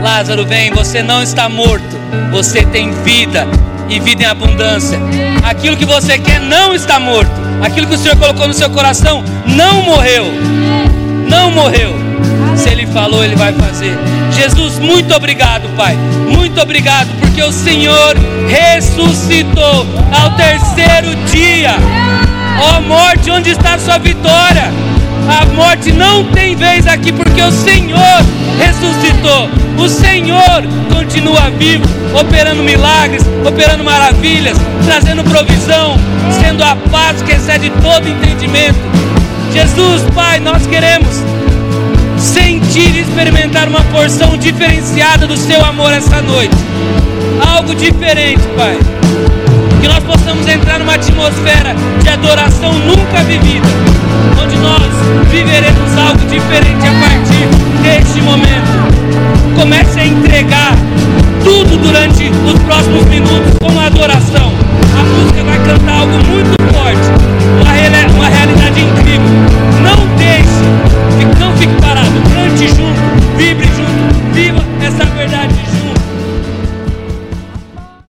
Lázaro, 0.00 0.46
vem, 0.46 0.70
você 0.70 1.02
não 1.02 1.22
está 1.22 1.48
morto, 1.48 1.98
você 2.30 2.64
tem 2.64 2.92
vida 3.02 3.46
e 3.88 4.00
vida 4.00 4.24
em 4.24 4.26
abundância. 4.26 4.98
Aquilo 5.42 5.76
que 5.76 5.84
você 5.84 6.18
quer 6.18 6.40
não 6.40 6.74
está 6.74 6.98
morto. 6.98 7.30
Aquilo 7.62 7.86
que 7.86 7.94
o 7.94 7.98
Senhor 7.98 8.16
colocou 8.16 8.46
no 8.46 8.54
seu 8.54 8.70
coração 8.70 9.22
não 9.46 9.82
morreu. 9.82 10.26
Não 11.28 11.50
morreu. 11.50 11.94
Se 12.56 12.68
Ele 12.68 12.86
falou, 12.86 13.24
Ele 13.24 13.36
vai 13.36 13.52
fazer. 13.52 13.96
Jesus, 14.32 14.78
muito 14.78 15.14
obrigado, 15.14 15.68
Pai. 15.76 15.96
Muito 16.28 16.60
obrigado, 16.60 17.08
porque 17.20 17.42
o 17.42 17.52
Senhor 17.52 18.16
ressuscitou 18.48 19.86
ao 20.12 20.30
terceiro 20.32 21.14
dia. 21.30 21.76
Ó 22.58 22.78
oh, 22.78 22.80
morte, 22.82 23.30
onde 23.30 23.50
está 23.50 23.74
a 23.74 23.78
sua 23.78 23.98
vitória? 23.98 24.72
A 25.28 25.44
morte 25.54 25.92
não 25.92 26.24
tem 26.24 26.54
vez 26.54 26.86
aqui, 26.86 27.12
porque 27.12 27.42
o 27.42 27.50
Senhor 27.50 28.24
ressuscitou. 28.58 29.50
O 29.78 29.88
Senhor 29.88 30.62
continua 30.92 31.50
vivo, 31.50 31.84
operando 32.18 32.62
milagres, 32.62 33.22
operando 33.46 33.84
maravilhas, 33.84 34.56
trazendo 34.84 35.24
provisão, 35.24 35.96
sendo 36.40 36.62
a 36.62 36.76
paz 36.90 37.20
que 37.22 37.32
excede 37.32 37.70
todo 37.82 38.08
entendimento. 38.08 38.78
Jesus, 39.52 40.02
Pai, 40.14 40.38
nós 40.40 40.66
queremos 40.66 41.22
sentir 42.18 42.94
e 42.94 43.00
experimentar 43.00 43.68
uma 43.68 43.82
porção 43.84 44.36
diferenciada 44.36 45.26
do 45.26 45.36
Seu 45.36 45.64
amor 45.64 45.92
essa 45.92 46.22
noite. 46.22 46.56
Algo 47.54 47.74
diferente, 47.74 48.42
Pai 48.56 48.78
que 49.80 49.88
nós 49.88 50.02
possamos 50.04 50.46
entrar 50.46 50.78
numa 50.78 50.94
atmosfera 50.94 51.74
de 52.02 52.08
adoração 52.08 52.72
nunca 52.72 53.22
vivida, 53.24 53.66
onde 54.42 54.56
nós 54.56 54.82
viveremos 55.30 55.96
algo 55.98 56.24
diferente 56.26 56.86
a 56.86 56.92
partir 57.00 57.46
deste 57.82 58.20
momento. 58.22 58.76
Comece 59.54 60.00
a 60.00 60.06
entregar 60.06 60.76
tudo 61.42 61.76
durante 61.78 62.28
os 62.28 62.58
próximos 62.64 63.04
minutos 63.06 63.56
com 63.60 63.78
adoração. 63.78 64.52
A 64.98 65.02
música 65.02 65.44
vai 65.44 65.58
cantar 65.58 66.00
algo 66.00 66.12
muito 66.26 66.56
forte, 66.74 67.08
uma, 67.60 68.14
uma 68.14 68.28
realidade 68.28 68.80
incrível. 68.80 69.28
Não 69.82 70.16
deixe, 70.16 71.38
não 71.38 71.52
fique 71.56 71.74
parado, 71.80 72.10
cante 72.34 72.68
junto, 72.68 73.36
vibre 73.36 73.66
junto, 73.76 74.34
viva 74.34 74.64
essa 74.82 75.04
verdade 75.04 75.54
junto. 75.54 75.85